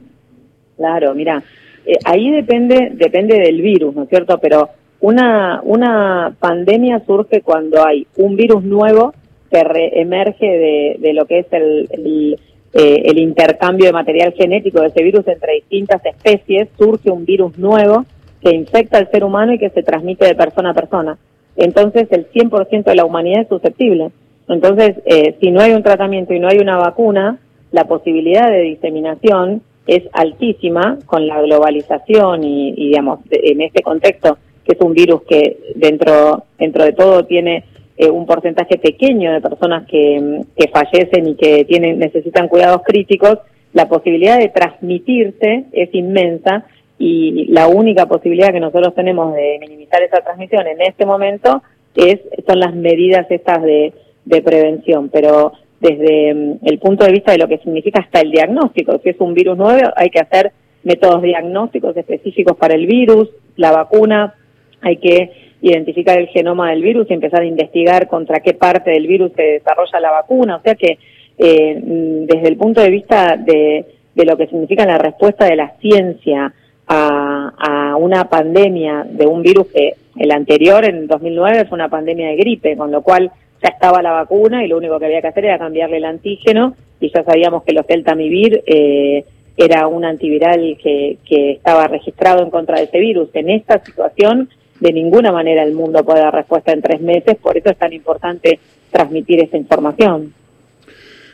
Claro, 0.77 1.15
mira, 1.15 1.43
eh, 1.85 1.97
ahí 2.05 2.31
depende, 2.31 2.91
depende 2.93 3.39
del 3.39 3.61
virus, 3.61 3.95
¿no 3.95 4.03
es 4.03 4.09
cierto? 4.09 4.37
Pero 4.39 4.69
una, 5.01 5.61
una 5.63 6.35
pandemia 6.39 7.03
surge 7.05 7.41
cuando 7.41 7.85
hay 7.85 8.07
un 8.17 8.35
virus 8.35 8.63
nuevo 8.63 9.13
que 9.51 9.61
emerge 9.93 10.45
de, 10.45 10.95
de, 10.99 11.13
lo 11.13 11.25
que 11.25 11.39
es 11.39 11.47
el, 11.51 11.87
el, 11.91 12.39
eh, 12.73 13.03
el, 13.05 13.19
intercambio 13.19 13.85
de 13.85 13.93
material 13.93 14.33
genético 14.33 14.81
de 14.81 14.87
ese 14.87 15.03
virus 15.03 15.27
entre 15.27 15.53
distintas 15.53 16.03
especies, 16.05 16.67
surge 16.77 17.11
un 17.11 17.25
virus 17.25 17.57
nuevo 17.57 18.05
que 18.41 18.55
infecta 18.55 18.97
al 18.97 19.09
ser 19.11 19.23
humano 19.23 19.53
y 19.53 19.59
que 19.59 19.69
se 19.69 19.83
transmite 19.83 20.25
de 20.25 20.35
persona 20.35 20.71
a 20.71 20.73
persona. 20.73 21.17
Entonces 21.55 22.07
el 22.11 22.29
100% 22.31 22.83
de 22.83 22.95
la 22.95 23.05
humanidad 23.05 23.43
es 23.43 23.47
susceptible. 23.47 24.11
Entonces, 24.47 24.97
eh, 25.05 25.35
si 25.39 25.51
no 25.51 25.61
hay 25.61 25.71
un 25.71 25.83
tratamiento 25.83 26.33
y 26.33 26.39
no 26.39 26.47
hay 26.47 26.59
una 26.59 26.77
vacuna, 26.77 27.39
la 27.71 27.85
posibilidad 27.85 28.49
de 28.49 28.61
diseminación 28.61 29.61
es 29.87 30.03
altísima 30.13 30.97
con 31.05 31.27
la 31.27 31.41
globalización 31.41 32.43
y, 32.43 32.71
digamos, 32.73 33.19
en 33.29 33.61
este 33.61 33.83
contexto, 33.83 34.37
que 34.65 34.73
es 34.73 34.81
un 34.81 34.93
virus 34.93 35.21
que 35.23 35.57
dentro, 35.75 36.45
dentro 36.57 36.83
de 36.83 36.93
todo 36.93 37.25
tiene 37.25 37.65
eh, 37.97 38.09
un 38.09 38.25
porcentaje 38.25 38.77
pequeño 38.77 39.31
de 39.31 39.41
personas 39.41 39.87
que, 39.87 40.41
que 40.57 40.67
fallecen 40.69 41.27
y 41.29 41.35
que 41.35 41.65
tienen, 41.65 41.99
necesitan 41.99 42.47
cuidados 42.47 42.81
críticos, 42.83 43.39
la 43.73 43.87
posibilidad 43.87 44.39
de 44.39 44.49
transmitirse 44.49 45.65
es 45.71 45.93
inmensa 45.93 46.65
y 46.97 47.45
la 47.47 47.67
única 47.67 48.05
posibilidad 48.05 48.51
que 48.51 48.59
nosotros 48.59 48.95
tenemos 48.95 49.35
de 49.35 49.57
minimizar 49.59 50.01
esa 50.01 50.21
transmisión 50.21 50.65
en 50.65 50.81
este 50.81 51.05
momento 51.05 51.61
es 51.95 52.19
son 52.47 52.59
las 52.59 52.73
medidas 52.73 53.27
estas 53.29 53.61
de, 53.63 53.93
de 54.23 54.41
prevención, 54.41 55.09
pero 55.09 55.53
desde 55.85 56.33
mm, 56.33 56.59
el 56.63 56.79
punto 56.79 57.05
de 57.05 57.11
vista 57.11 57.31
de 57.31 57.37
lo 57.37 57.47
que 57.47 57.59
significa 57.59 58.01
hasta 58.01 58.21
el 58.21 58.31
diagnóstico. 58.31 58.99
Si 59.03 59.09
es 59.09 59.19
un 59.19 59.33
virus 59.33 59.57
nuevo, 59.57 59.89
hay 59.95 60.09
que 60.09 60.19
hacer 60.19 60.51
métodos 60.83 61.21
diagnósticos 61.21 61.95
específicos 61.97 62.57
para 62.57 62.75
el 62.75 62.85
virus, 62.85 63.29
la 63.55 63.71
vacuna, 63.71 64.35
hay 64.81 64.97
que 64.97 65.31
identificar 65.61 66.19
el 66.19 66.27
genoma 66.27 66.69
del 66.69 66.81
virus 66.81 67.07
y 67.09 67.13
empezar 67.13 67.41
a 67.41 67.45
investigar 67.45 68.07
contra 68.07 68.39
qué 68.39 68.53
parte 68.53 68.91
del 68.91 69.07
virus 69.07 69.31
se 69.35 69.41
desarrolla 69.41 69.99
la 69.99 70.11
vacuna. 70.11 70.57
O 70.57 70.61
sea 70.61 70.75
que 70.75 70.97
eh, 71.37 71.75
mm, 71.75 72.25
desde 72.25 72.47
el 72.47 72.57
punto 72.57 72.81
de 72.81 72.89
vista 72.89 73.35
de, 73.37 73.85
de, 74.13 74.25
lo 74.25 74.37
que 74.37 74.47
significa 74.47 74.85
la 74.85 74.97
respuesta 74.97 75.45
de 75.45 75.55
la 75.55 75.73
ciencia 75.81 76.53
a, 76.87 77.53
a, 77.57 77.95
una 77.97 78.29
pandemia 78.29 79.05
de 79.09 79.25
un 79.25 79.41
virus 79.41 79.67
que 79.67 79.95
el 80.17 80.31
anterior, 80.31 80.85
en 80.85 81.07
2009, 81.07 81.65
fue 81.65 81.75
una 81.75 81.89
pandemia 81.89 82.29
de 82.29 82.35
gripe, 82.35 82.77
con 82.77 82.91
lo 82.91 83.01
cual 83.01 83.31
ya 83.65 83.69
estaba 83.73 84.03
la 84.03 84.11
vacuna 84.11 84.63
y 84.63 84.67
lo 84.67 84.77
único 84.77 84.99
que 84.99 85.05
había 85.05 85.21
que 85.21 85.27
hacer 85.27 85.45
era 85.45 85.57
cambiarle 85.57 85.97
el 85.97 86.05
antígeno 86.05 86.75
y 86.99 87.11
ya 87.11 87.23
sabíamos 87.23 87.63
que 87.63 87.73
los 87.73 87.87
Deltamivir 87.87 88.63
eh, 88.67 89.25
era 89.57 89.87
un 89.87 90.05
antiviral 90.05 90.77
que, 90.81 91.17
que 91.27 91.53
estaba 91.53 91.87
registrado 91.87 92.43
en 92.43 92.51
contra 92.51 92.77
de 92.77 92.83
ese 92.83 92.99
virus. 92.99 93.29
En 93.33 93.49
esta 93.49 93.83
situación, 93.83 94.49
de 94.79 94.93
ninguna 94.93 95.31
manera 95.31 95.63
el 95.63 95.73
mundo 95.73 96.03
puede 96.05 96.19
dar 96.19 96.33
respuesta 96.35 96.73
en 96.73 96.81
tres 96.81 97.01
meses, 97.01 97.37
por 97.41 97.57
eso 97.57 97.71
es 97.71 97.77
tan 97.77 97.91
importante 97.91 98.59
transmitir 98.91 99.43
esa 99.43 99.57
información. 99.57 100.33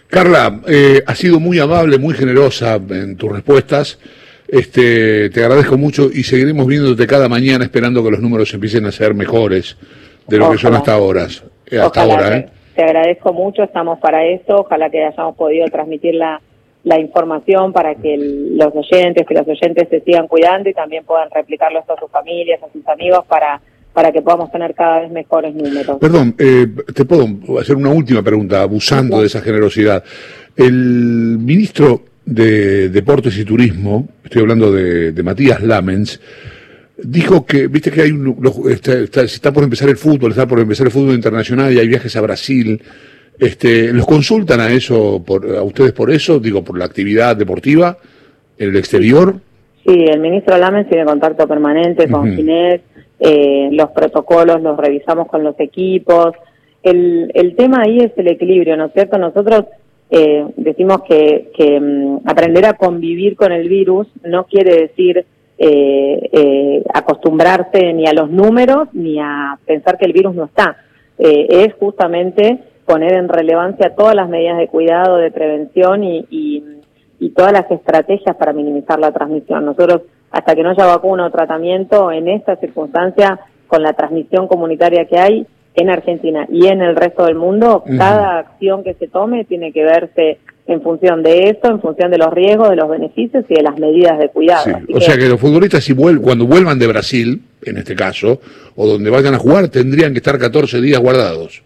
Carla, 0.08 0.62
eh, 0.68 1.04
ha 1.06 1.16
sido 1.16 1.40
muy 1.40 1.60
amable, 1.60 1.98
muy 1.98 2.14
generosa 2.14 2.76
en 2.76 3.18
tus 3.18 3.32
respuestas. 3.32 4.00
Este, 4.48 5.30
te 5.30 5.44
agradezco 5.44 5.78
mucho 5.78 6.10
y 6.14 6.24
seguiremos 6.24 6.66
viéndote 6.66 7.08
cada 7.08 7.28
mañana 7.28 7.66
esperando 7.66 8.04
que 8.04 8.12
los 8.12 8.22
números 8.22 8.54
empiecen 8.54 8.86
a 8.86 8.92
ser 8.92 9.14
mejores 9.16 9.78
de 10.28 10.38
lo 10.38 10.52
que 10.52 10.58
son 10.58 10.76
hasta 10.76 10.94
ahora. 10.94 11.28
Eh, 11.72 11.80
hasta 11.80 12.02
ahora, 12.02 12.38
¿eh? 12.38 12.50
Te 12.76 12.84
agradezco 12.84 13.34
mucho, 13.34 13.64
estamos 13.64 14.00
para 14.00 14.26
eso. 14.26 14.60
Ojalá 14.60 14.90
que 14.90 15.04
hayamos 15.04 15.36
podido 15.36 15.66
transmitir 15.68 16.16
la, 16.16 16.42
la 16.84 17.00
información 17.00 17.74
para 17.74 17.96
que 17.96 18.18
los 18.18 18.74
oyentes 18.76 19.26
y 19.30 19.34
los 19.34 19.48
oyentes 19.48 19.88
se 19.90 20.02
sigan 20.02 20.28
cuidando 20.28 20.70
y 20.70 20.74
también 20.74 21.04
puedan 21.04 21.30
replicarlo 21.32 21.80
a 21.80 22.00
sus 22.00 22.12
familias, 22.12 22.62
a 22.64 22.72
sus 22.72 22.88
amigos 22.88 23.26
para 23.28 23.62
para 23.94 24.12
que 24.12 24.22
podamos 24.22 24.50
tener 24.52 24.74
cada 24.74 25.02
vez 25.02 25.12
mejores 25.12 25.54
números. 25.54 25.98
Perdón, 26.00 26.34
eh, 26.40 26.66
te 26.96 27.04
puedo 27.04 27.28
hacer 27.60 27.76
una 27.76 27.90
última 27.90 28.24
pregunta, 28.24 28.62
abusando 28.62 29.20
de 29.20 29.28
esa 29.28 29.42
generosidad. 29.42 30.02
El 30.56 31.38
ministro 31.40 32.04
de 32.26 32.90
Deportes 32.90 33.38
y 33.38 33.44
Turismo, 33.44 34.08
estoy 34.24 34.44
hablando 34.44 34.72
de, 34.72 35.12
de 35.12 35.24
Matías 35.24 35.62
Lamens, 35.62 36.22
dijo 37.04 37.46
que, 37.46 37.68
viste 37.68 37.92
que 37.92 38.02
hay 38.02 38.12
un, 38.12 38.38
está, 38.70 39.22
está, 39.22 39.52
por 39.52 39.64
empezar 39.64 39.90
el 39.90 39.98
fútbol, 39.98 40.32
está 40.32 40.48
por 40.48 40.60
empezar 40.60 40.88
el 40.88 40.92
fútbol 40.92 41.16
internacional 41.16 41.74
y 41.74 41.80
hay 41.80 41.88
viajes 41.88 42.16
a 42.16 42.22
Brasil. 42.22 42.82
Este, 43.40 43.92
¿Los 43.92 44.06
consultan 44.06 44.60
a 44.60 44.72
eso, 44.72 45.24
por, 45.26 45.46
a 45.56 45.64
ustedes 45.64 45.94
por 45.94 46.12
eso, 46.12 46.40
digo, 46.40 46.64
por 46.64 46.78
la 46.78 46.86
actividad 46.86 47.36
deportiva 47.36 47.98
en 48.58 48.70
el 48.70 48.78
exterior? 48.78 49.36
Sí, 49.86 50.06
el 50.08 50.20
ministro 50.20 50.58
Lamen 50.58 50.88
tiene 50.88 51.06
contacto 51.06 51.48
permanente 51.48 52.08
con 52.08 52.36
Ginés, 52.36 52.82
eh, 53.20 53.70
los 53.72 53.90
protocolos 53.92 54.62
los 54.62 54.78
revisamos 54.78 55.28
con 55.28 55.44
los 55.44 55.60
equipos. 55.60 56.36
El, 56.84 57.32
el 57.34 57.56
tema 57.56 57.84
ahí 57.84 58.00
es 58.00 58.12
el 58.18 58.28
equilibrio, 58.28 58.78
¿no 58.78 58.86
es 58.86 58.94
cierto? 58.94 59.18
Nosotros 59.18 59.66
eh, 60.12 60.46
decimos 60.58 61.04
que, 61.08 61.52
que 61.56 61.80
mm, 61.80 62.20
aprender 62.26 62.66
a 62.66 62.74
convivir 62.74 63.36
con 63.36 63.52
el 63.52 63.70
virus 63.70 64.08
no 64.24 64.46
quiere 64.46 64.76
decir 64.76 65.26
eh, 65.64 66.30
eh, 66.32 66.84
acostumbrarse 66.92 67.94
ni 67.94 68.08
a 68.08 68.14
los 68.14 68.32
números 68.32 68.88
ni 68.94 69.20
a 69.20 69.60
pensar 69.64 69.96
que 70.00 70.06
el 70.06 70.14
virus 70.14 70.34
no 70.34 70.46
está. 70.46 70.76
Eh, 71.20 71.46
es 71.50 71.76
justamente 71.76 72.64
poner 72.84 73.14
en 73.14 73.30
relevancia 73.30 73.94
todas 73.96 74.16
las 74.16 74.28
medidas 74.28 74.58
de 74.58 74.68
cuidado, 74.68 75.18
de 75.18 75.30
prevención 75.30 76.04
y, 76.04 76.26
y, 76.32 76.64
y, 77.20 77.30
todas 77.30 77.52
las 77.52 77.70
estrategias 77.70 78.36
para 78.38 78.54
minimizar 78.54 79.00
la 79.00 79.12
transmisión. 79.12 79.64
Nosotros 79.66 80.02
hasta 80.32 80.56
que 80.56 80.64
no 80.64 80.72
haya 80.72 80.88
vacuna 80.88 81.28
o 81.28 81.30
tratamiento 81.30 82.12
en 82.12 82.28
esta 82.28 82.56
circunstancia, 82.56 83.40
con 83.68 83.84
la 83.84 83.94
transmisión 83.94 84.48
comunitaria 84.48 85.06
que 85.06 85.20
hay 85.20 85.46
en 85.76 85.92
Argentina 85.92 86.48
y 86.50 86.66
en 86.70 86.82
el 86.82 86.96
resto 86.96 87.26
del 87.26 87.36
mundo, 87.36 87.84
cada 88.00 88.40
acción 88.40 88.84
que 88.84 88.96
se 88.96 89.08
tome 89.08 89.46
tiene 89.46 89.72
que 89.72 89.84
verse 89.84 90.40
en 90.68 90.82
función 90.82 91.24
de 91.24 91.50
eso, 91.50 91.68
en 91.68 91.82
función 91.82 92.12
de 92.12 92.18
los 92.18 92.32
riesgos, 92.34 92.70
de 92.70 92.76
los 92.76 92.90
beneficios 92.90 93.46
y 93.50 93.56
de 93.56 93.64
las 93.64 93.78
medidas 93.78 94.20
de 94.20 94.30
cuidado. 94.30 94.80
o 94.94 95.02
sea 95.02 95.18
que 95.18 95.28
los 95.28 95.40
futbolistas 95.40 95.84
si 95.84 95.96
cuando 95.96 96.46
vuelvan 96.46 96.80
de 96.80 96.88
Brasil, 96.88 97.42
en 97.64 97.78
este 97.78 97.96
caso, 97.96 98.40
o 98.76 98.88
donde 98.88 99.10
vayan 99.10 99.34
a 99.34 99.40
jugar, 99.40 99.70
tendrían 99.70 100.14
que 100.14 100.20
estar 100.20 100.38
14 100.38 100.82
días 100.82 101.00
guardados. 101.00 101.64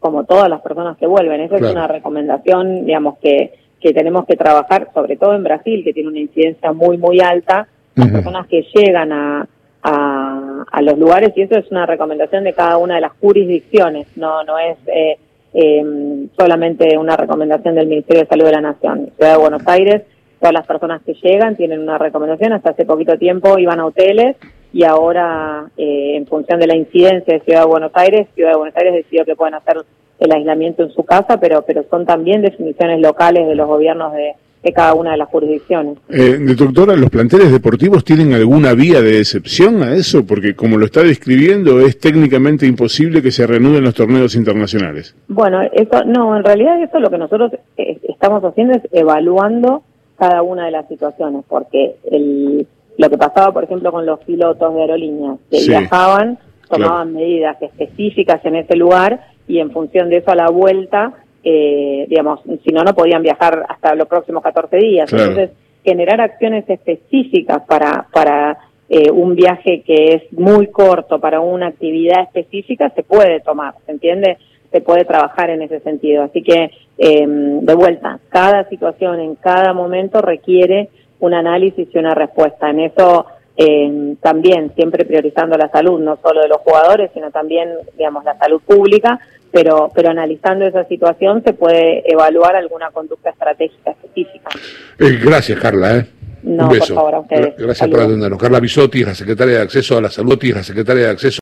Como 0.00 0.24
todas 0.24 0.48
las 0.48 0.60
personas 0.60 0.96
que 0.96 1.06
vuelven. 1.06 1.40
Esa 1.40 1.56
es 1.56 1.62
una 1.62 1.88
recomendación, 1.88 2.86
digamos, 2.86 3.18
que, 3.18 3.52
que 3.80 3.92
tenemos 3.92 4.26
que 4.26 4.36
trabajar, 4.36 4.90
sobre 4.94 5.16
todo 5.16 5.34
en 5.34 5.42
Brasil, 5.42 5.82
que 5.82 5.92
tiene 5.92 6.08
una 6.08 6.20
incidencia 6.20 6.72
muy, 6.72 6.98
muy 6.98 7.20
alta. 7.20 7.66
Las 7.96 8.10
personas 8.10 8.46
que 8.46 8.64
llegan 8.74 9.10
a, 9.10 9.48
a, 9.82 10.64
a, 10.70 10.82
los 10.82 10.96
lugares 10.98 11.32
y 11.34 11.42
eso 11.42 11.56
es 11.56 11.68
una 11.72 11.84
recomendación 11.84 12.44
de 12.44 12.52
cada 12.52 12.78
una 12.78 12.94
de 12.94 13.00
las 13.00 13.12
jurisdicciones, 13.20 14.06
no, 14.14 14.44
no 14.44 14.56
es 14.56 14.76
eh, 14.86 15.18
eh, 15.54 16.26
solamente 16.38 16.96
una 16.98 17.16
recomendación 17.16 17.74
del 17.74 17.88
Ministerio 17.88 18.22
de 18.22 18.28
Salud 18.28 18.44
de 18.44 18.52
la 18.52 18.60
Nación. 18.60 19.10
Ciudad 19.16 19.32
de 19.32 19.38
Buenos 19.38 19.62
Aires, 19.66 20.02
todas 20.40 20.52
las 20.52 20.66
personas 20.66 21.02
que 21.02 21.14
llegan 21.14 21.56
tienen 21.56 21.80
una 21.80 21.98
recomendación, 21.98 22.52
hasta 22.52 22.70
hace 22.70 22.84
poquito 22.84 23.16
tiempo 23.18 23.58
iban 23.58 23.80
a 23.80 23.86
hoteles 23.86 24.36
y 24.72 24.84
ahora 24.84 25.70
eh, 25.76 26.16
en 26.16 26.26
función 26.26 26.60
de 26.60 26.66
la 26.66 26.76
incidencia 26.76 27.34
de 27.34 27.40
Ciudad 27.40 27.62
de 27.62 27.68
Buenos 27.68 27.92
Aires, 27.94 28.28
Ciudad 28.34 28.52
de 28.52 28.58
Buenos 28.58 28.76
Aires 28.76 28.94
decidió 28.94 29.24
que 29.24 29.36
pueden 29.36 29.54
hacer 29.54 29.78
el 30.18 30.32
aislamiento 30.32 30.82
en 30.82 30.90
su 30.90 31.04
casa, 31.04 31.38
pero, 31.40 31.62
pero 31.62 31.84
son 31.90 32.04
también 32.04 32.42
definiciones 32.42 33.00
locales 33.00 33.46
de 33.46 33.54
los 33.54 33.68
gobiernos 33.68 34.12
de, 34.12 34.34
de 34.62 34.72
cada 34.72 34.94
una 34.94 35.12
de 35.12 35.18
las 35.18 35.28
jurisdicciones. 35.28 35.98
Eh, 36.08 36.38
doctora, 36.56 36.96
¿los 36.96 37.10
planteles 37.10 37.52
deportivos 37.52 38.04
tienen 38.04 38.32
alguna 38.32 38.74
vía 38.74 39.00
de 39.00 39.20
excepción 39.20 39.82
a 39.82 39.94
eso? 39.94 40.26
Porque 40.26 40.54
como 40.54 40.76
lo 40.76 40.86
está 40.86 41.02
describiendo, 41.02 41.80
es 41.80 41.98
técnicamente 41.98 42.66
imposible 42.66 43.22
que 43.22 43.30
se 43.30 43.46
reanuden 43.46 43.84
los 43.84 43.94
torneos 43.94 44.34
internacionales. 44.34 45.14
Bueno, 45.28 45.62
eso 45.72 46.04
no, 46.04 46.36
en 46.36 46.44
realidad 46.44 46.82
eso 46.82 46.98
lo 46.98 47.10
que 47.10 47.18
nosotros 47.18 47.52
eh, 47.76 47.98
estamos 48.08 48.42
haciendo 48.42 48.74
es 48.74 48.82
evaluando 48.92 49.82
cada 50.18 50.42
una 50.42 50.66
de 50.66 50.72
las 50.72 50.88
situaciones, 50.88 51.44
porque 51.48 51.96
el, 52.10 52.66
lo 52.96 53.10
que 53.10 53.16
pasaba, 53.16 53.52
por 53.52 53.64
ejemplo, 53.64 53.92
con 53.92 54.04
los 54.04 54.18
pilotos 54.20 54.74
de 54.74 54.80
aerolíneas, 54.80 55.38
que 55.50 55.60
viajaban, 55.68 56.38
tomaban 56.68 57.14
medidas 57.14 57.56
específicas 57.62 58.44
en 58.44 58.56
ese 58.56 58.76
lugar 58.76 59.20
y 59.46 59.60
en 59.60 59.70
función 59.70 60.10
de 60.10 60.18
eso 60.18 60.32
a 60.32 60.34
la 60.34 60.50
vuelta 60.50 61.14
eh, 61.44 62.06
digamos, 62.08 62.40
si 62.64 62.70
no, 62.72 62.82
no 62.82 62.94
podían 62.94 63.22
viajar 63.22 63.64
hasta 63.68 63.94
los 63.94 64.08
próximos 64.08 64.42
14 64.42 64.76
días. 64.76 65.12
Entonces, 65.12 65.50
generar 65.84 66.20
acciones 66.20 66.68
específicas 66.68 67.62
para, 67.66 68.06
para 68.12 68.58
eh, 68.88 69.10
un 69.10 69.34
viaje 69.34 69.82
que 69.82 70.14
es 70.14 70.32
muy 70.32 70.68
corto, 70.68 71.18
para 71.20 71.40
una 71.40 71.68
actividad 71.68 72.22
específica, 72.22 72.90
se 72.90 73.02
puede 73.02 73.40
tomar, 73.40 73.74
¿se 73.86 73.92
entiende? 73.92 74.38
Se 74.72 74.80
puede 74.80 75.04
trabajar 75.04 75.50
en 75.50 75.62
ese 75.62 75.80
sentido. 75.80 76.24
Así 76.24 76.42
que, 76.42 76.70
eh, 76.98 77.26
de 77.26 77.74
vuelta, 77.74 78.18
cada 78.28 78.68
situación 78.68 79.20
en 79.20 79.34
cada 79.36 79.72
momento 79.72 80.20
requiere 80.20 80.88
un 81.20 81.34
análisis 81.34 81.88
y 81.92 81.98
una 81.98 82.14
respuesta. 82.14 82.70
En 82.70 82.80
eso 82.80 83.26
eh, 83.56 84.14
también 84.20 84.72
siempre 84.76 85.04
priorizando 85.04 85.56
la 85.58 85.68
salud, 85.68 85.98
no 86.00 86.16
solo 86.22 86.42
de 86.42 86.48
los 86.48 86.58
jugadores, 86.58 87.10
sino 87.12 87.30
también, 87.30 87.68
digamos, 87.96 88.24
la 88.24 88.38
salud 88.38 88.62
pública, 88.64 89.18
pero, 89.52 89.90
pero 89.94 90.10
analizando 90.10 90.66
esa 90.66 90.84
situación 90.84 91.42
se 91.44 91.52
puede 91.52 92.02
evaluar 92.10 92.56
alguna 92.56 92.90
conducta 92.90 93.30
estratégica 93.30 93.90
específica. 93.92 94.50
Eh, 94.98 95.18
gracias, 95.22 95.58
Carla. 95.58 95.96
¿eh? 95.96 96.06
No, 96.42 96.64
Un 96.64 96.70
beso. 96.70 96.94
por 96.94 97.02
favor, 97.02 97.14
a 97.14 97.20
ustedes. 97.20 97.56
Gracias 97.58 97.90
por 97.90 98.00
atendernos. 98.00 98.40
Carla 98.40 98.60
Bisotti, 98.60 99.04
la 99.04 99.14
secretaria 99.14 99.56
de 99.56 99.62
Acceso 99.62 99.98
a 99.98 100.00
la 100.00 100.10
Salud 100.10 100.38
la 100.42 100.62
secretaria 100.62 101.04
de 101.04 101.10
Acceso 101.10 101.36